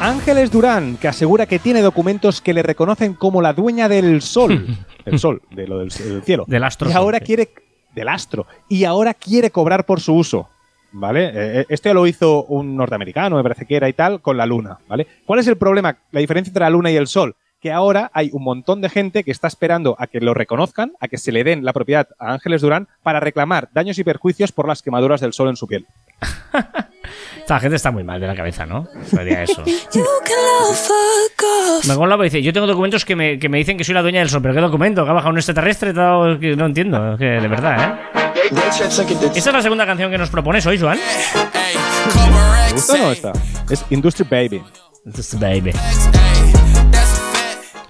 [0.00, 4.66] Ángeles Durán, que asegura que tiene documentos que le reconocen como la dueña del sol.
[5.04, 6.44] del sol, de lo del, del cielo.
[6.46, 7.50] Del astro Y ahora quiere.
[7.94, 8.46] Del astro.
[8.68, 10.48] Y ahora quiere cobrar por su uso.
[10.96, 11.30] ¿Vale?
[11.34, 14.46] Eh, esto ya lo hizo un norteamericano, me parece que era y tal, con la
[14.46, 14.78] luna.
[14.88, 15.06] ¿Vale?
[15.26, 15.96] ¿Cuál es el problema?
[16.12, 17.34] La diferencia entre la luna y el sol.
[17.60, 21.08] Que ahora hay un montón de gente que está esperando a que lo reconozcan, a
[21.08, 24.68] que se le den la propiedad a Ángeles Durán para reclamar daños y perjuicios por
[24.68, 25.86] las quemaduras del sol en su piel.
[27.38, 28.86] Esta gente está muy mal de la cabeza, ¿no?
[29.04, 29.62] Sería eso.
[31.88, 34.20] Me porque dice, yo tengo documentos que me, que me dicen que soy la dueña
[34.20, 35.04] del sol, pero ¿qué documento?
[35.04, 35.92] ¿Que ha bajado un extraterrestre?
[35.92, 38.23] Todo- que no entiendo, que de verdad, ¿eh?
[38.50, 40.98] Esta es la segunda canción que nos propones hoy, Joan.
[42.68, 43.32] ¿Te gusta o no esta?
[43.70, 44.62] Es Industry Baby.
[45.14, 45.72] Just baby.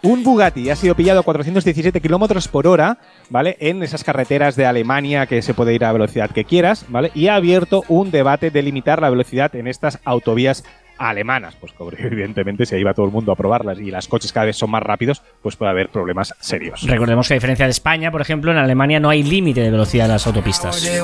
[0.03, 2.99] Un Bugatti ha sido pillado a 417 kilómetros por hora,
[3.31, 3.57] ¿vale?
[3.59, 7.11] En esas carreteras de Alemania que se puede ir a velocidad que quieras, ¿vale?
[7.15, 10.65] Y ha abierto un debate de limitar la velocidad en estas autovías
[10.99, 14.47] alemanas, pues evidentemente si ahí va todo el mundo a probarlas y las coches cada
[14.47, 16.83] vez son más rápidos, pues puede haber problemas serios.
[16.83, 20.07] Recordemos que a diferencia de España, por ejemplo, en Alemania no hay límite de velocidad
[20.07, 21.03] en las autopistas.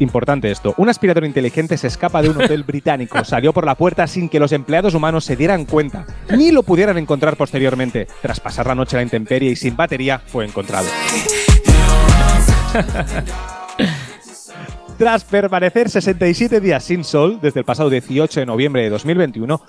[0.00, 4.06] Importante esto, un aspirador inteligente se escapa de un hotel británico, salió por la puerta
[4.06, 6.06] sin que los empleados humanos se dieran cuenta,
[6.36, 8.06] ni lo pudieran encontrar posteriormente.
[8.22, 10.88] Tras pasar la noche a la intemperie y sin batería, fue encontrado.
[14.98, 19.62] Tras permanecer 67 días sin sol desde el pasado 18 de noviembre de 2021,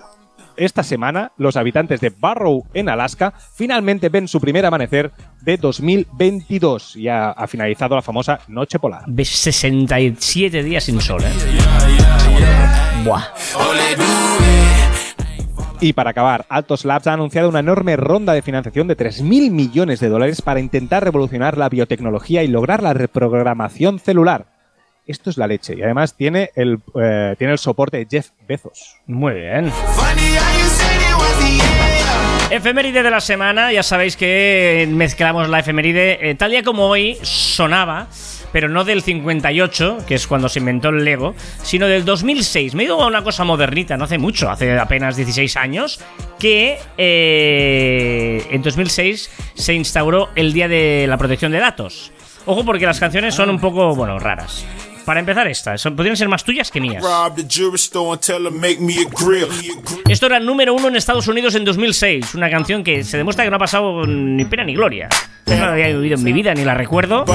[0.57, 5.11] esta semana los habitantes de Barrow, en Alaska, finalmente ven su primer amanecer
[5.41, 6.95] de 2022.
[6.95, 9.03] Ya ha finalizado la famosa Noche Polar.
[9.05, 11.31] Ves 67 días sin sol, ¿eh?
[13.05, 13.25] Buah.
[15.79, 19.99] Y para acabar, Altos Labs ha anunciado una enorme ronda de financiación de 3.000 millones
[19.99, 24.58] de dólares para intentar revolucionar la biotecnología y lograr la reprogramación celular.
[25.09, 28.97] Esto es la leche y además tiene el, eh, tiene el soporte de Jeff Bezos.
[29.07, 29.71] Muy bien.
[32.51, 37.17] Efeméride de la semana, ya sabéis que mezclamos la efeméride eh, tal día como hoy
[37.23, 38.07] sonaba,
[38.51, 41.33] pero no del 58, que es cuando se inventó el Lego,
[41.63, 42.75] sino del 2006.
[42.75, 45.99] Me he ido a una cosa modernita, no hace mucho, hace apenas 16 años,
[46.37, 52.11] que eh, en 2006 se instauró el Día de la Protección de Datos.
[52.45, 54.65] Ojo porque las canciones son un poco, bueno, raras.
[55.09, 57.01] Para empezar esta, son- podrían ser más tuyas que mías.
[57.01, 59.47] Rob the jewelry store and tell her make me a grill.
[60.07, 63.49] Esto era número uno en Estados Unidos en 2006, una canción que se demuestra que
[63.49, 65.09] no ha pasado ni pena ni gloria.
[65.47, 67.25] Yo no la había oído en mi vida ni la recuerdo.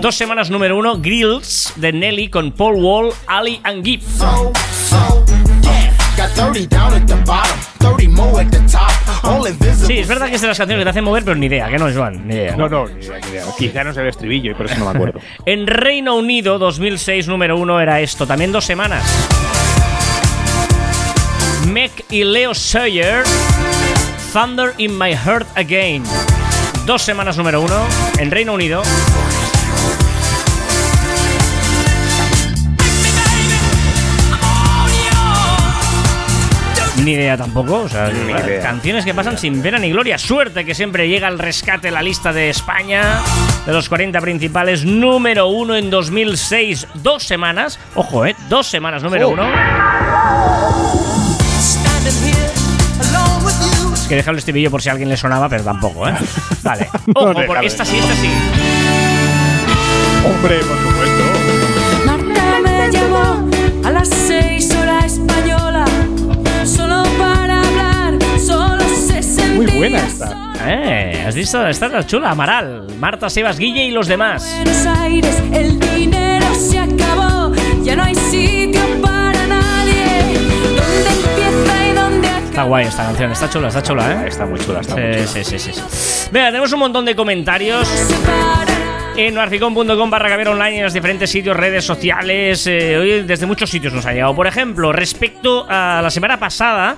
[0.00, 4.02] Dos semanas número uno, Grills de Nelly con Paul Wall, Ali and Gibb.
[4.02, 4.50] So,
[4.88, 5.24] so,
[5.62, 5.94] yeah.
[6.16, 8.90] Got 30 down at the bottom, 30 more at the top.
[9.86, 11.68] Sí, es verdad que es de las canciones que te hacen mover, pero ni idea,
[11.68, 12.56] que no, Joan, ni idea.
[12.56, 13.44] No, no, ni idea, ni idea.
[13.58, 15.20] quizá no se ve el estribillo y por eso no me acuerdo.
[15.46, 19.04] En Reino Unido, 2006, número uno era esto, también dos semanas.
[21.68, 23.24] Meg y Leo Sayer,
[24.32, 26.02] Thunder in My Heart Again.
[26.86, 27.86] Dos semanas número uno
[28.18, 28.82] en Reino Unido.
[37.04, 38.60] Ni idea tampoco, o sea, Ni idea.
[38.62, 40.18] canciones que pasan sin pena ni gloria.
[40.18, 43.20] Suerte que siempre llega al rescate la lista de España
[43.64, 49.28] de los 40 principales, número uno en 2006, dos semanas, ojo, eh, dos semanas número
[49.28, 49.32] Oh.
[49.32, 49.44] uno.
[53.94, 56.14] Es que deja el estribillo por si a alguien le sonaba, pero tampoco, ¿eh?
[56.62, 57.46] Vale, ojo, déjalo.
[57.46, 58.28] porque esta sí, esta sí.
[60.26, 61.22] Hombre, por supuesto.
[62.06, 63.48] Marta me llamó
[63.84, 64.08] a las
[69.80, 70.52] buena esta.
[70.66, 71.66] Eh, ¿has visto?
[71.66, 74.46] Esta es la chula, Amaral, Marta, Sebas, Guille y los demás.
[74.56, 80.34] Buenos Aires, el dinero se acabó, ya no hay sitio para nadie.
[80.76, 82.44] ¿Dónde empieza y dónde acaba?
[82.44, 84.28] Está guay esta canción, está chula, está chula, ¿eh?
[84.28, 85.26] Está muy chula, está muy chula.
[85.26, 87.88] Sí, sí, sí, sí, tenemos un montón de comentarios.
[89.16, 92.66] En marficom.com barra caber online en los diferentes sitios, redes sociales.
[92.66, 94.34] eh, hoy desde muchos sitios nos ha llegado.
[94.34, 96.96] Por ejemplo, respecto a la semana pasada,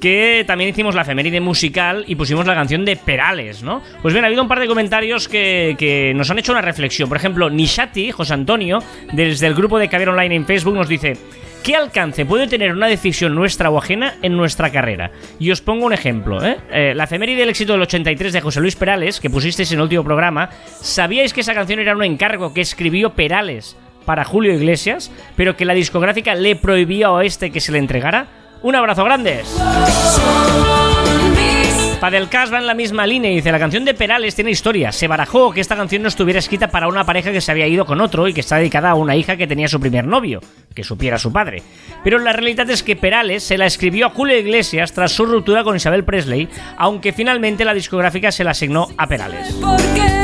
[0.00, 3.82] que también hicimos la efeméride musical y pusimos la canción de Perales, ¿no?
[4.02, 7.08] Pues bien, ha habido un par de comentarios que, que nos han hecho una reflexión.
[7.08, 8.82] Por ejemplo, Nishati, José Antonio,
[9.12, 11.16] desde el grupo de Caber Online en Facebook, nos dice.
[11.64, 15.12] ¿Qué alcance puede tener una decisión nuestra o ajena en nuestra carrera?
[15.38, 16.44] Y os pongo un ejemplo.
[16.44, 16.58] ¿eh?
[16.70, 19.84] Eh, la efeméride del éxito del 83 de José Luis Perales, que pusisteis en el
[19.84, 20.50] último programa,
[20.82, 25.64] ¿sabíais que esa canción era un encargo que escribió Perales para Julio Iglesias, pero que
[25.64, 28.43] la discográfica le prohibió a este que se le entregara?
[28.64, 29.44] Un abrazo grande.
[29.44, 34.50] Son mis Padelcast va en la misma línea y dice, la canción de Perales tiene
[34.50, 34.90] historia.
[34.90, 37.84] Se barajó que esta canción no estuviera escrita para una pareja que se había ido
[37.84, 40.40] con otro y que está dedicada a una hija que tenía su primer novio,
[40.74, 41.62] que supiera su padre.
[42.02, 45.62] Pero la realidad es que Perales se la escribió a Julio Iglesias tras su ruptura
[45.62, 46.48] con Isabel Presley,
[46.78, 49.54] aunque finalmente la discográfica se la asignó a Perales.
[49.60, 50.23] porque no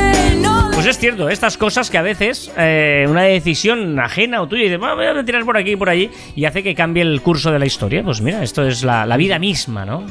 [0.81, 4.65] Pues es cierto, estas cosas que a veces eh, una decisión ajena o tuya y
[4.65, 7.21] dices, "Bueno, voy a tirar por aquí y por allí y hace que cambie el
[7.21, 8.01] curso de la historia.
[8.03, 10.03] Pues mira, esto es la, la vida misma, ¿no?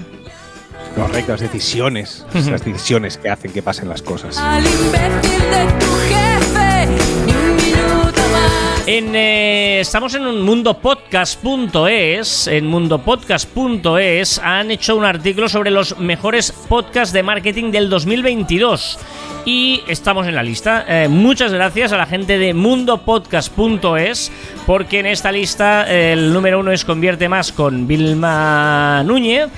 [0.94, 2.24] Correcto, las decisiones.
[2.48, 4.38] Las decisiones que hacen que pasen las cosas.
[4.38, 6.86] al imbécil de tu jefe
[7.26, 8.84] ni un minuto más.
[8.86, 12.46] En, eh, estamos en un mundopodcast.es.
[12.46, 18.98] En mundopodcast.es han hecho un artículo sobre los mejores podcasts de marketing del 2022.
[19.44, 20.84] Y estamos en la lista.
[20.86, 24.30] Eh, muchas gracias a la gente de mundopodcast.es,
[24.66, 29.48] porque en esta lista eh, el número uno es Convierte Más con Vilma Núñez,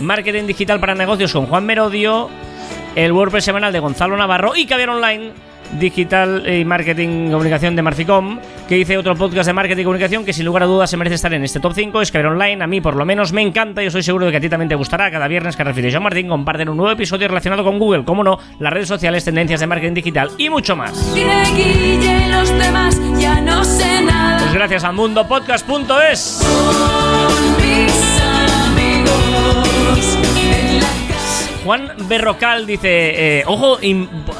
[0.00, 2.30] Marketing Digital para Negocios con Juan Merodio,
[2.94, 8.38] el WordPress semanal de Gonzalo Navarro y Caviar Online digital y marketing comunicación de Marficom,
[8.68, 11.16] que hice otro podcast de marketing y comunicación que sin lugar a dudas se merece
[11.16, 13.42] estar en este top 5, es que ver online, a mí por lo menos me
[13.42, 15.10] encanta y estoy seguro de que a ti también te gustará.
[15.10, 18.38] Cada viernes que y John Martín comparten un nuevo episodio relacionado con Google, como no,
[18.58, 21.14] las redes sociales, tendencias de marketing digital y mucho más.
[21.14, 24.38] Y de Guille y los demás ya no sé nada.
[24.38, 26.18] Pues gracias a mundopodcast.es.
[26.20, 28.15] Son
[31.66, 33.78] Juan Berrocal dice, eh, ojo,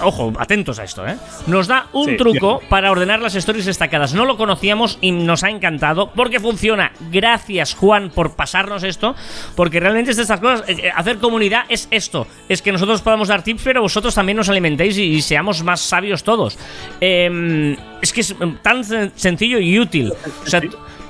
[0.03, 1.17] ojo, atentos a esto, ¿eh?
[1.49, 4.15] Nos da un Sí, truco para ordenar las stories destacadas.
[4.15, 6.93] No lo conocíamos y nos ha encantado porque funciona.
[7.11, 9.17] Gracias, Juan, por pasarnos esto,
[9.57, 10.69] porque realmente es de estas cosas.
[10.69, 12.29] eh, eh, hacer comunidad es esto.
[12.49, 15.81] Es que nosotros podamos dar tips, pero vosotros también nos alimentéis y, y seamos más
[15.81, 16.57] sabios todos.
[17.01, 20.13] Eh, es que es mm, tan sen- sencillo y útil.
[20.45, 20.61] O sea,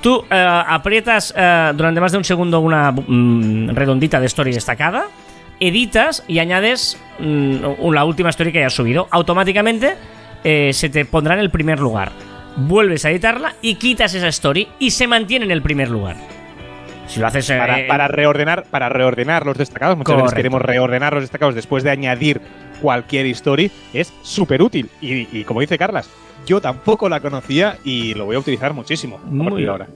[0.01, 1.31] tú aprietas
[1.75, 5.05] durante más de un segundo una mm, redondita de story destacada
[5.59, 9.07] editas y añades mm, la última story que hayas subido.
[9.11, 9.95] Automáticamente
[10.43, 12.11] eh, se te pondrá en el primer lugar.
[12.55, 16.15] Vuelves a editarla y quitas esa story y se mantiene en el primer lugar.
[17.07, 20.25] Si lo haces eh, Para, para reordenar, para reordenar los destacados, muchas Correcto.
[20.25, 22.41] veces queremos reordenar los destacados después de añadir
[22.81, 24.89] cualquier story, es súper útil.
[25.01, 26.09] Y, y como dice Carlas,
[26.45, 29.17] yo tampoco la conocía y lo voy a utilizar muchísimo.
[29.23, 29.87] a Muy partir de ahora.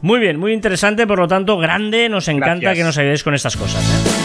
[0.00, 2.08] Muy bien, muy interesante, por lo tanto, grande.
[2.08, 2.76] Nos encanta Gracias.
[2.78, 3.82] que nos ayudéis con estas cosas.
[3.82, 4.23] ¿eh?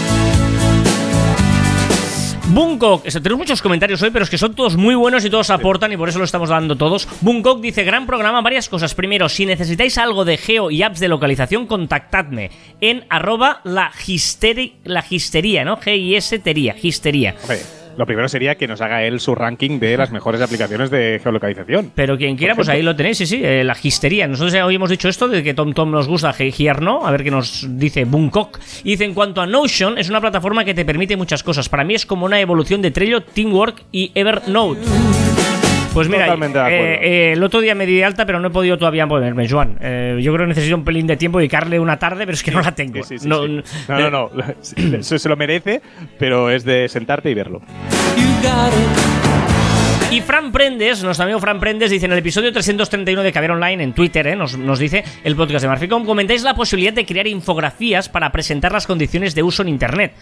[2.52, 5.52] Bungkok, eso, tenemos muchos comentarios hoy, pero es que son todos muy buenos y todos
[5.52, 7.08] aportan y por eso lo estamos dando todos.
[7.22, 8.96] Bungkok dice, gran programa, varias cosas.
[8.96, 12.50] Primero, si necesitáis algo de geo y apps de localización, contactadme
[12.82, 15.78] en arroba la, gisteri- la gistería, ¿no?
[15.78, 17.36] G-I-S tería, gistería.
[18.00, 21.92] Lo primero sería que nos haga él su ranking de las mejores aplicaciones de geolocalización.
[21.94, 24.26] Pero quien quiera, pues ahí lo tenéis, sí, sí, eh, la gistería.
[24.26, 27.12] Nosotros ya hoy hemos dicho esto de que Tom Tom nos gusta, Gier no, a
[27.12, 28.58] ver qué nos dice Bungkok.
[28.86, 31.68] Y dice, en cuanto a Notion, es una plataforma que te permite muchas cosas.
[31.68, 34.80] Para mí es como una evolución de Trello, Teamwork y Evernote.
[36.00, 36.86] Pues mira, Totalmente de acuerdo.
[36.86, 39.50] eh, eh, el otro día me di de alta, pero no he podido todavía ponerme,
[39.50, 39.78] Joan.
[39.82, 42.52] Eh, yo creo que necesito un pelín de tiempo, dedicarle una tarde, pero es que
[42.52, 43.04] no la tengo.
[43.04, 44.32] Sí, sí, sí, no, no, no, no.
[44.98, 45.82] Eso se lo merece,
[46.18, 47.62] pero es de sentarte y verlo.
[50.12, 53.84] Y Fran Prendes, nuestro amigo Fran Prendes, dice en el episodio 331 de Caber Online
[53.84, 54.36] en Twitter, ¿eh?
[54.36, 58.72] nos, nos dice el podcast de Marficom, comentáis la posibilidad de crear infografías para presentar
[58.72, 60.14] las condiciones de uso en Internet.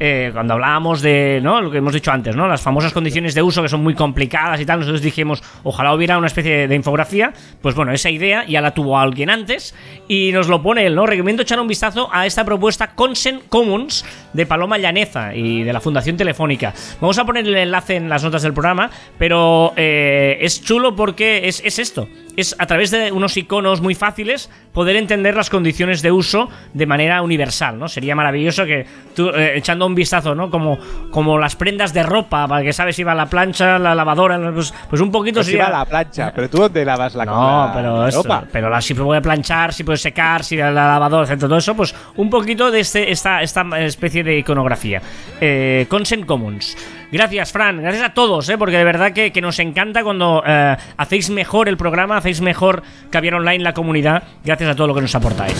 [0.00, 1.60] Eh, cuando hablábamos de, ¿no?
[1.60, 2.46] Lo que hemos dicho antes, ¿no?
[2.46, 6.18] Las famosas condiciones de uso que son muy complicadas y tal, nosotros dijimos, ojalá hubiera
[6.18, 7.32] una especie de, infografía.
[7.60, 9.74] Pues bueno, esa idea ya la tuvo alguien antes
[10.06, 11.06] y nos lo pone él, ¿no?
[11.06, 15.80] Recomiendo echar un vistazo a esta propuesta Consent Commons de Paloma Llaneza y de la
[15.80, 16.72] Fundación Telefónica.
[17.00, 21.48] Vamos a poner el enlace en las notas del programa, pero eh, es chulo porque
[21.48, 22.08] es, es esto.
[22.38, 26.86] Es a través de unos iconos muy fáciles poder entender las condiciones de uso de
[26.86, 27.88] manera universal, ¿no?
[27.88, 28.86] Sería maravilloso que
[29.16, 30.48] tú, eh, echando un vistazo, ¿no?
[30.48, 30.78] Como,
[31.10, 34.72] como las prendas de ropa, para que sabes si va la plancha, la lavadora, pues,
[34.88, 35.64] pues un poquito Pues sería...
[35.66, 38.44] iba a la plancha, pero tú dónde lavas la No, la pero esto, ropa?
[38.52, 41.92] pero la, si puede planchar, si puede secar, si la lavadora, etcétera, todo eso, pues
[42.14, 45.02] un poquito de este, esta, esta especie de iconografía.
[45.40, 46.76] Eh, Consent Commons.
[47.10, 50.76] Gracias, Fran, gracias a todos, eh, porque de verdad que, que nos encanta cuando eh,
[50.98, 55.00] hacéis mejor el programa, hacéis mejor Caviar Online la comunidad, gracias a todo lo que
[55.00, 55.54] nos aportáis.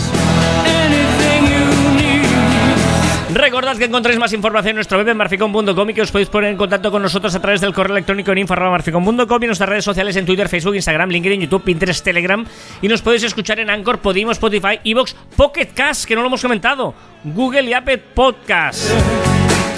[3.32, 6.50] Recordad que encontráis más información en nuestro web en marficon.com y que os podéis poner
[6.50, 9.84] en contacto con nosotros a través del correo electrónico en info.marficon.com y en nuestras redes
[9.84, 12.44] sociales en Twitter, Facebook, Instagram, LinkedIn, YouTube, Pinterest, Telegram.
[12.82, 16.42] Y nos podéis escuchar en Anchor, Podimo, Spotify, Evox, Pocket Cast, que no lo hemos
[16.42, 16.94] comentado,
[17.24, 18.90] Google y Apple Podcast.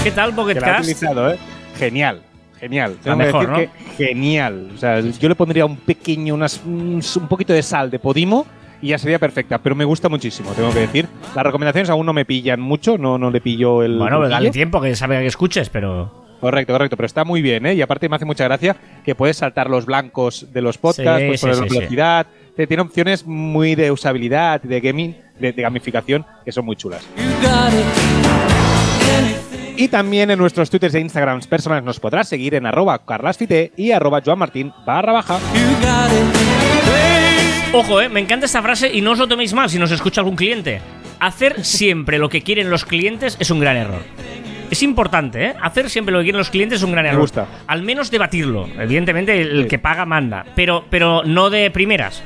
[0.02, 0.80] ¿Qué tal, Pocket Cast?
[0.80, 1.38] utilizado, ¿eh?
[1.76, 2.22] Genial,
[2.60, 2.96] genial.
[3.04, 4.70] La mejor, decir que genial.
[4.74, 8.46] O sea, yo le pondría un pequeño, unas, un, un poquito de sal de Podimo
[8.82, 11.06] y ya sería perfecta, pero me gusta muchísimo, tengo que decir.
[11.34, 13.98] Las recomendaciones aún no me pillan mucho, no, no le pillo el.
[13.98, 14.30] Bueno, truquillo.
[14.34, 16.28] dale tiempo, que sabe que escuches, pero...
[16.40, 17.74] Correcto, correcto, pero está muy bien, ¿eh?
[17.74, 21.26] Y aparte me hace mucha gracia que puedes saltar los blancos de los podcasts, Sí,
[21.26, 21.76] puedes sí, poner sí, sí.
[21.78, 22.26] velocidad.
[22.56, 27.06] Te- Tiene opciones muy de usabilidad, de gaming, de, de gamificación, que son muy chulas.
[29.76, 33.92] Y también en nuestros twitters e instagrams personales nos podrás seguir en arroba carlasfite y
[33.92, 35.38] arroba joanmartin barra baja.
[37.72, 40.20] Ojo, eh, me encanta esta frase y no os lo toméis mal si nos escucha
[40.20, 40.80] algún cliente.
[41.20, 44.02] Hacer siempre lo que quieren los clientes es un gran error.
[44.70, 45.54] Es importante, ¿eh?
[45.60, 47.22] Hacer siempre lo que quieren los clientes es un gran Me error.
[47.22, 47.46] gusta.
[47.66, 48.68] Al menos debatirlo.
[48.78, 49.68] Evidentemente, el Sí.
[49.68, 50.44] que paga manda.
[50.54, 52.22] Pero, pero no de primeras.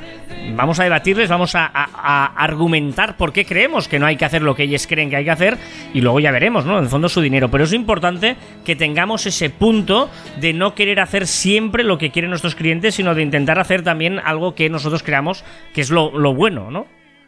[0.55, 4.25] Vamos a debatirles, vamos a, a- a argumentar por qué creemos que no hay que
[4.25, 5.57] hacer lo que ellos creen que hay que hacer.
[5.93, 6.77] Y luego ya veremos, ¿no?
[6.77, 7.49] En el fondo su dinero.
[7.49, 12.29] Pero es importante que tengamos ese punto de no querer hacer siempre lo que quieren
[12.29, 15.43] nuestros clientes, sino de intentar hacer también algo que nosotros creamos
[15.73, 16.85] que es lo, lo bueno, ¿no?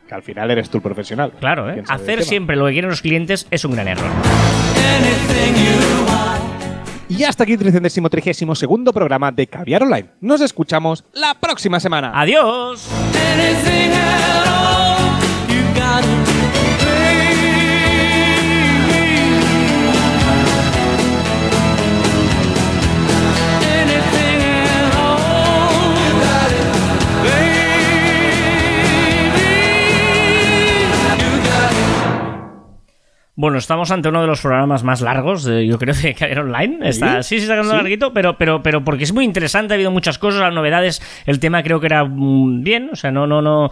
[0.07, 1.31] Que al final eres tú el profesional.
[1.39, 1.83] Claro, ¿eh?
[1.89, 4.11] Hacer siempre lo que quieren los clientes es un gran error.
[7.09, 10.09] Y hasta aquí el 332 segundo programa de Caviar Online.
[10.21, 12.11] Nos escuchamos la próxima semana.
[12.13, 12.87] ¡Adiós!
[33.39, 36.79] Bueno, estamos ante uno de los programas más largos, de- yo creo, de Caber Online.
[36.89, 37.77] Está, sí, sí, está quedando ¿Sí?
[37.77, 41.39] larguito, pero, pero, pero porque es muy interesante, ha habido muchas cosas, las novedades, el
[41.39, 43.69] tema creo que era mm, bien, o sea, no, no, no.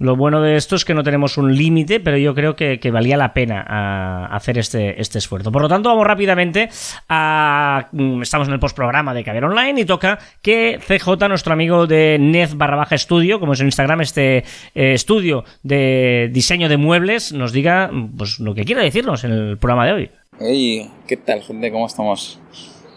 [0.00, 2.90] Lo bueno de esto es que no tenemos un límite, pero yo creo que, que
[2.90, 5.52] valía la pena hacer este, este esfuerzo.
[5.52, 6.70] Por lo tanto, vamos rápidamente
[7.10, 7.86] a.
[7.92, 12.16] mm, Estamos en el postprograma de Caber Online y toca que CJ, nuestro amigo de
[12.18, 14.38] Nez barra baja estudio, como es en Instagram, este
[14.74, 19.32] eh, estudio de diseño de muebles, nos diga mm, pues, lo que quiera decirnos en
[19.32, 20.10] el programa de hoy.
[20.38, 21.70] Hey, ¿qué tal, gente?
[21.70, 22.40] ¿Cómo estamos?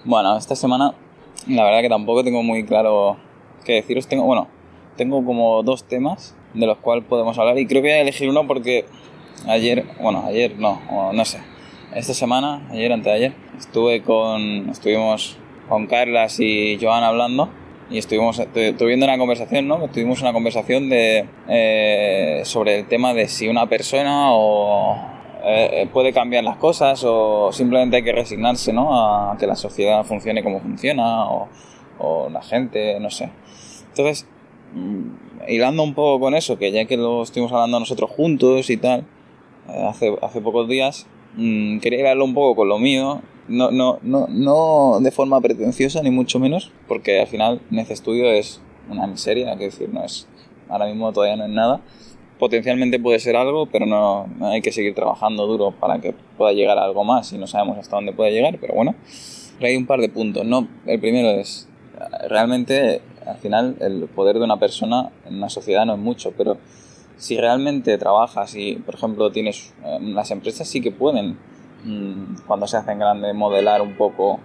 [0.05, 0.93] Bueno, esta semana
[1.49, 3.17] la verdad que tampoco tengo muy claro
[3.65, 4.07] qué deciros.
[4.07, 4.47] Tengo, bueno,
[4.95, 8.29] tengo como dos temas de los cuales podemos hablar y creo que voy a elegir
[8.29, 8.85] uno porque
[9.47, 10.79] ayer, bueno, ayer no,
[11.13, 11.39] no sé,
[11.95, 15.37] esta semana, ayer, antes de ayer, estuve con, estuvimos
[15.69, 17.49] con Carlas y Joan hablando
[17.89, 19.87] y estuvimos tu- tuviendo una conversación, ¿no?
[19.89, 24.97] Tuvimos una conversación de eh, sobre el tema de si una persona o
[25.45, 29.29] eh, puede cambiar las cosas o simplemente hay que resignarse, ¿no?
[29.31, 31.47] A que la sociedad funcione como funciona o,
[31.99, 33.29] o la gente, no sé.
[33.89, 34.25] Entonces,
[34.73, 38.77] mm, hilando un poco con eso, que ya que lo estuvimos hablando nosotros juntos y
[38.77, 39.05] tal,
[39.69, 43.99] eh, hace, hace pocos días, mm, quería hilarlo un poco con lo mío, no, no,
[44.03, 49.07] no, no de forma pretenciosa ni mucho menos, porque al final Nece Studio es una
[49.07, 50.27] miseria, hay que decir, no es,
[50.69, 51.81] ahora mismo todavía no es nada.
[52.39, 56.51] Potencialmente puede ser algo, pero no, no hay que seguir trabajando duro para que pueda
[56.51, 58.95] llegar a algo más y no sabemos hasta dónde puede llegar, pero bueno,
[59.61, 60.45] hay un par de puntos.
[60.45, 61.69] No, el primero es,
[62.27, 66.57] realmente al final el poder de una persona en una sociedad no es mucho, pero
[67.17, 71.37] si realmente trabajas y, por ejemplo, tienes eh, las empresas sí que pueden,
[71.83, 74.39] mm, cuando se hacen grandes, modelar un poco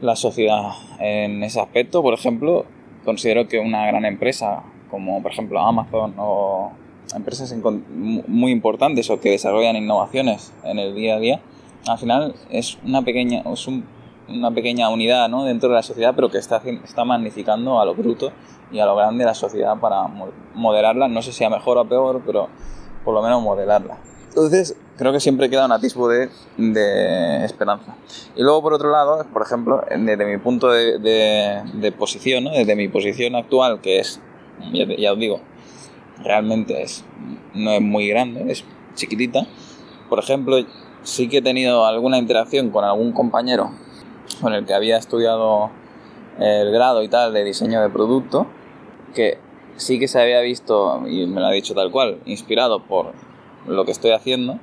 [0.00, 2.02] la sociedad en ese aspecto.
[2.02, 2.64] Por ejemplo,
[3.04, 6.70] considero que una gran empresa como, por ejemplo, Amazon o
[7.14, 7.54] empresas
[7.92, 11.40] muy importantes o que desarrollan innovaciones en el día a día,
[11.86, 13.84] al final es una pequeña, es un-
[14.28, 15.44] una pequeña unidad ¿no?
[15.44, 18.32] dentro de la sociedad, pero que está, está magnificando a lo bruto
[18.72, 21.08] y a lo grande la sociedad para mo- modelarla.
[21.08, 22.48] No sé si a mejor o a peor, pero
[23.04, 23.98] por lo menos modelarla.
[24.28, 27.94] Entonces, creo que siempre queda un atisbo de, de esperanza.
[28.34, 32.50] Y luego, por otro lado, por ejemplo, desde mi punto de, de- de posición, ¿no?
[32.50, 34.20] desde mi posición actual, que es,
[34.72, 35.40] ya, ya os digo,
[36.22, 37.04] realmente es,
[37.54, 38.64] no es muy grande, es
[38.94, 39.46] chiquitita.
[40.08, 40.56] Por ejemplo,
[41.02, 43.70] sí que he tenido alguna interacción con algún compañero
[44.40, 45.70] con el que había estudiado
[46.38, 48.46] el grado y tal de diseño de producto,
[49.14, 49.38] que
[49.76, 53.12] sí que se había visto, y me lo ha dicho tal cual, inspirado por
[53.66, 54.58] lo que estoy haciendo,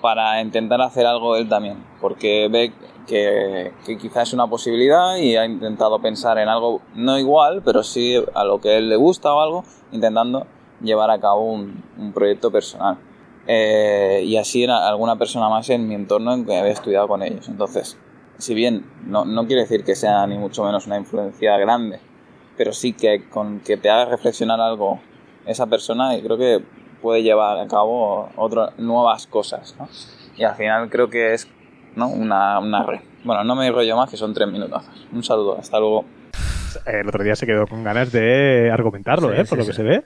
[0.00, 2.72] para intentar hacer algo él también, porque ve
[3.06, 8.22] que, quizás es una posibilidad y ha intentado pensar en algo no igual, pero sí
[8.34, 10.46] a lo que él le gusta o algo, intentando
[10.82, 12.98] llevar a cabo un, un proyecto personal.
[13.46, 17.22] Eh, y así era alguna persona más en mi entorno en que había estudiado con
[17.22, 17.48] ellos.
[17.48, 17.98] Entonces,
[18.38, 22.00] si bien no, no quiere decir que sea ni mucho menos una influencia grande,
[22.56, 25.00] pero sí que con que te haga reflexionar algo
[25.46, 26.62] esa persona, y creo que
[27.02, 29.74] puede llevar a cabo otras nuevas cosas.
[29.78, 29.88] ¿no?
[30.36, 31.48] Y al final creo que es
[31.96, 32.08] ¿no?
[32.08, 33.00] una, una red.
[33.24, 34.82] Bueno, no me rollo más, que son tres minutos.
[35.12, 36.04] Un saludo, hasta luego.
[36.86, 39.44] El otro día se quedó con ganas de argumentarlo, Sí, ¿eh?
[39.44, 39.70] sí, Por lo sí.
[39.70, 40.04] que se ve.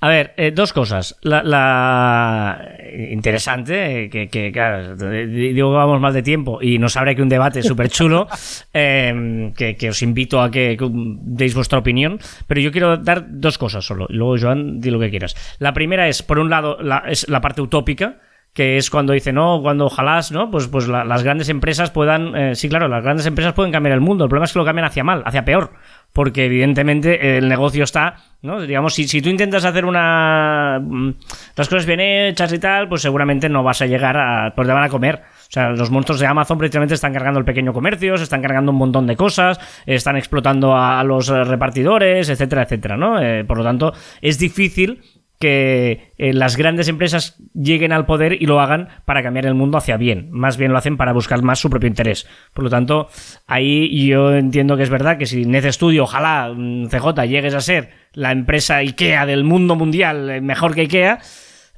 [0.00, 1.16] A ver, eh, dos cosas.
[1.22, 2.76] La, la-
[3.10, 7.22] interesante, eh, que, que, claro, digo que vamos mal de tiempo y nos abre aquí
[7.22, 8.28] un debate súper chulo,
[8.74, 10.76] eh, que, que os invito a que
[11.22, 14.06] deis vuestra opinión, pero yo quiero dar dos cosas solo.
[14.10, 15.34] Luego, Joan, di lo que quieras.
[15.58, 18.18] La primera es, por un lado, la, es la parte utópica,
[18.54, 20.48] que es cuando dice, no, cuando ojalá, ¿no?
[20.50, 23.94] Pues, pues la- las grandes empresas puedan, eh, sí, claro, las grandes empresas pueden cambiar
[23.94, 25.72] el mundo, el problema es que lo cambian hacia mal, hacia peor,
[26.12, 28.60] porque evidentemente eh, el negocio está, ¿no?
[28.60, 30.78] Digamos, si, si tú intentas hacer una...
[30.80, 31.10] mm,
[31.56, 34.52] las cosas bien hechas y tal, pues seguramente no vas a llegar a...
[34.54, 35.16] pues te van a comer.
[35.16, 38.70] O sea, los monstruos de Amazon precisamente están cargando el pequeño comercio, se están cargando
[38.70, 43.18] un montón de cosas, están explotando a, los eh, repartidores, etcétera, etcétera, ¿no?
[43.46, 45.00] Por lo tanto, es difícil
[45.44, 49.76] que eh, las grandes empresas lleguen al poder y lo hagan para cambiar el mundo
[49.76, 50.28] hacia bien.
[50.30, 52.26] Más bien lo hacen para buscar más su propio interés.
[52.54, 53.08] Por lo tanto,
[53.46, 57.60] ahí yo entiendo que es verdad que si Nece Studio, ojalá mm, CJ llegues a
[57.60, 61.18] ser la empresa IKEA del mundo mundial, eh, mejor que IKEA,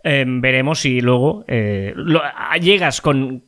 [0.05, 1.93] eh, veremos si luego eh,
[2.61, 3.47] llegas con,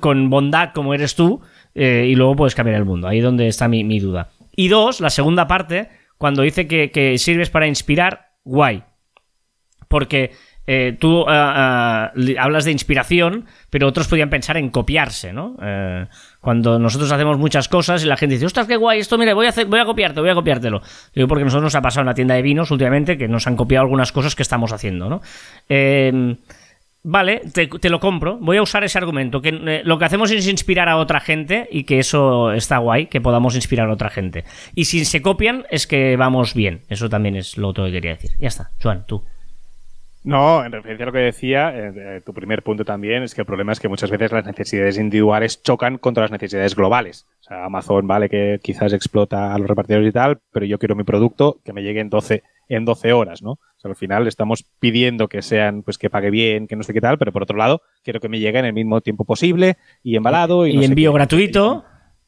[0.00, 1.40] con bondad como eres tú
[1.72, 3.06] y luego puedes cambiar el mundo.
[3.06, 4.30] Ahí es donde está mi, mi duda.
[4.56, 5.88] Y dos, la segunda parte,
[6.18, 8.82] cuando dice que, que sirves para inspirar, guay.
[9.92, 10.32] Porque
[10.66, 15.56] eh, tú ah, ah, hablas de inspiración, pero otros podían pensar en copiarse, ¿no?
[15.62, 16.06] Eh,
[16.40, 19.46] cuando nosotros hacemos muchas cosas y la gente dice, ostras, qué guay, esto, mira, voy
[19.46, 20.80] a, voy a copiarte, voy a copiártelo.
[21.14, 23.46] Digo, porque a nosotros nos ha pasado en la tienda de vinos últimamente que nos
[23.46, 25.20] han copiado algunas cosas que estamos haciendo, ¿no?
[25.68, 26.36] Eh,
[27.04, 28.38] Vale, te, lo compro.
[28.38, 29.42] Voy a usar ese argumento.
[29.42, 33.06] Que eh, lo que hacemos es inspirar a otra gente y que eso está guay,
[33.06, 34.44] que podamos inspirar a otra gente.
[34.76, 36.82] Y si se copian, es que vamos bien.
[36.88, 38.30] Eso también es lo otro que quería decir.
[38.38, 39.24] Ya está, Joan, tú.
[40.24, 43.40] No, en referencia a lo que decía, eh, eh, tu primer punto también es que
[43.40, 47.26] el problema es que muchas veces las necesidades individuales chocan contra las necesidades globales.
[47.40, 50.94] O sea, Amazon vale que quizás explota a los repartidores y tal, pero yo quiero
[50.94, 53.52] mi producto que me llegue en 12, en 12 horas, ¿no?
[53.52, 56.92] O sea, al final estamos pidiendo que sean, pues que pague bien, que no sé
[56.92, 59.76] qué tal, pero por otro lado, quiero que me llegue en el mismo tiempo posible
[60.04, 61.16] y embalado y, no envío qué.
[61.16, 61.84] gratuito.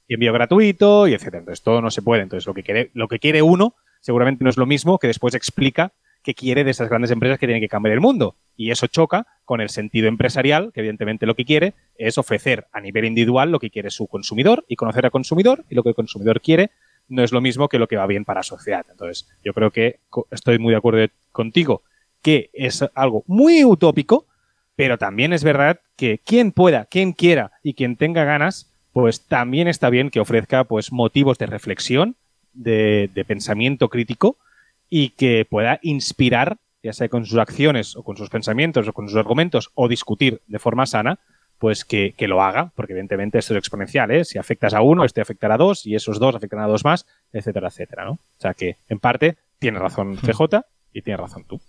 [0.09, 1.39] y envío gratuito y etcétera.
[1.39, 2.23] Entonces todo no se puede.
[2.23, 5.35] Entonces lo que quiere, lo que quiere uno seguramente no es lo mismo que después
[5.35, 5.93] explica
[6.25, 8.35] que quiere de esas grandes empresas que tienen que cambiar el mundo.
[8.57, 12.81] Y eso choca con el sentido empresarial, que evidentemente lo que quiere es ofrecer a
[12.81, 15.95] nivel individual lo que quiere su consumidor y conocer al consumidor y lo que el
[15.95, 16.71] consumidor quiere
[17.09, 18.87] no es lo mismo que lo que va bien para la sociedad.
[18.91, 20.01] Entonces yo creo que
[20.31, 21.83] estoy muy de acuerdo contigo
[22.23, 24.25] que es algo muy utópico,
[24.77, 29.69] pero también es verdad que quien pueda, quien quiera y quien tenga ganas, pues también
[29.69, 32.17] está bien que ofrezca pues motivos de reflexión,
[32.55, 34.39] de pensamiento crítico
[34.97, 39.09] y que pueda inspirar, ya sea con sus acciones o con sus pensamientos o con
[39.09, 41.19] sus argumentos o discutir de forma sana,
[41.59, 44.25] pues que, que lo haga, porque evidentemente esto es exponencial, ¿eh?
[44.25, 47.07] Si afectas a uno, este afectará a dos y esos dos afectarán a dos más,
[47.33, 48.13] etcétera, etcétera, ¿no?
[48.13, 51.61] O sea que, en parte, tiene razón CJ y tiene razón tú.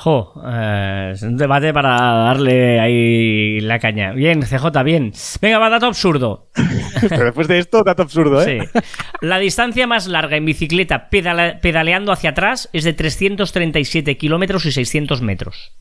[0.00, 4.12] Jo, eh, es un debate para darle ahí la caña.
[4.12, 5.12] Bien, CJ, bien.
[5.42, 6.46] Venga, va, dato absurdo.
[7.08, 8.60] Pero después de esto, dato absurdo, ¿eh?
[8.72, 8.80] Sí.
[9.22, 14.70] La distancia más larga en bicicleta pedala- pedaleando hacia atrás es de 337 kilómetros y
[14.72, 15.72] 600 metros.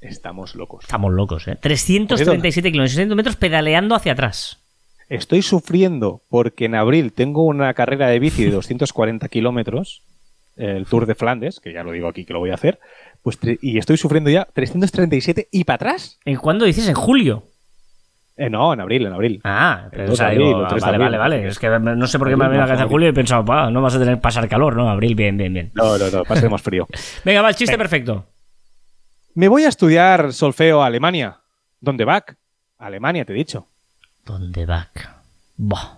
[0.00, 0.84] Estamos locos.
[0.84, 1.56] Estamos locos, ¿eh?
[1.60, 4.62] 337 kilómetros y 600 metros pedaleando hacia atrás.
[5.08, 10.02] Estoy sufriendo porque en abril tengo una carrera de bici de 240 kilómetros,
[10.56, 12.78] el Tour de Flandes, que ya lo digo aquí que lo voy a hacer,
[13.36, 16.18] pues y estoy sufriendo ya 337 y para atrás.
[16.24, 16.88] ¿En cuándo dices?
[16.88, 17.44] ¿En julio?
[18.36, 19.40] Eh, no, en abril, en abril.
[19.42, 21.48] Ah, El o sea, 2 de abril, digo, el 3 de vale, abril, vale, vale.
[21.48, 23.14] Es que no sé por qué me ha venido a la cabeza julio y he
[23.14, 24.88] pensado, "Pa, no vas a tener que pasar calor, ¿no?
[24.88, 25.72] Abril, bien, bien, bien.
[25.74, 26.86] No, no, no, pasemos frío.
[27.24, 27.82] Venga, va, el chiste Venga.
[27.82, 28.26] perfecto.
[29.34, 31.38] Me voy a estudiar solfeo a Alemania.
[31.80, 32.24] ¿Dónde va?
[32.78, 33.66] Alemania, te he dicho.
[34.24, 34.88] ¿Dónde va?
[35.56, 35.97] Buah.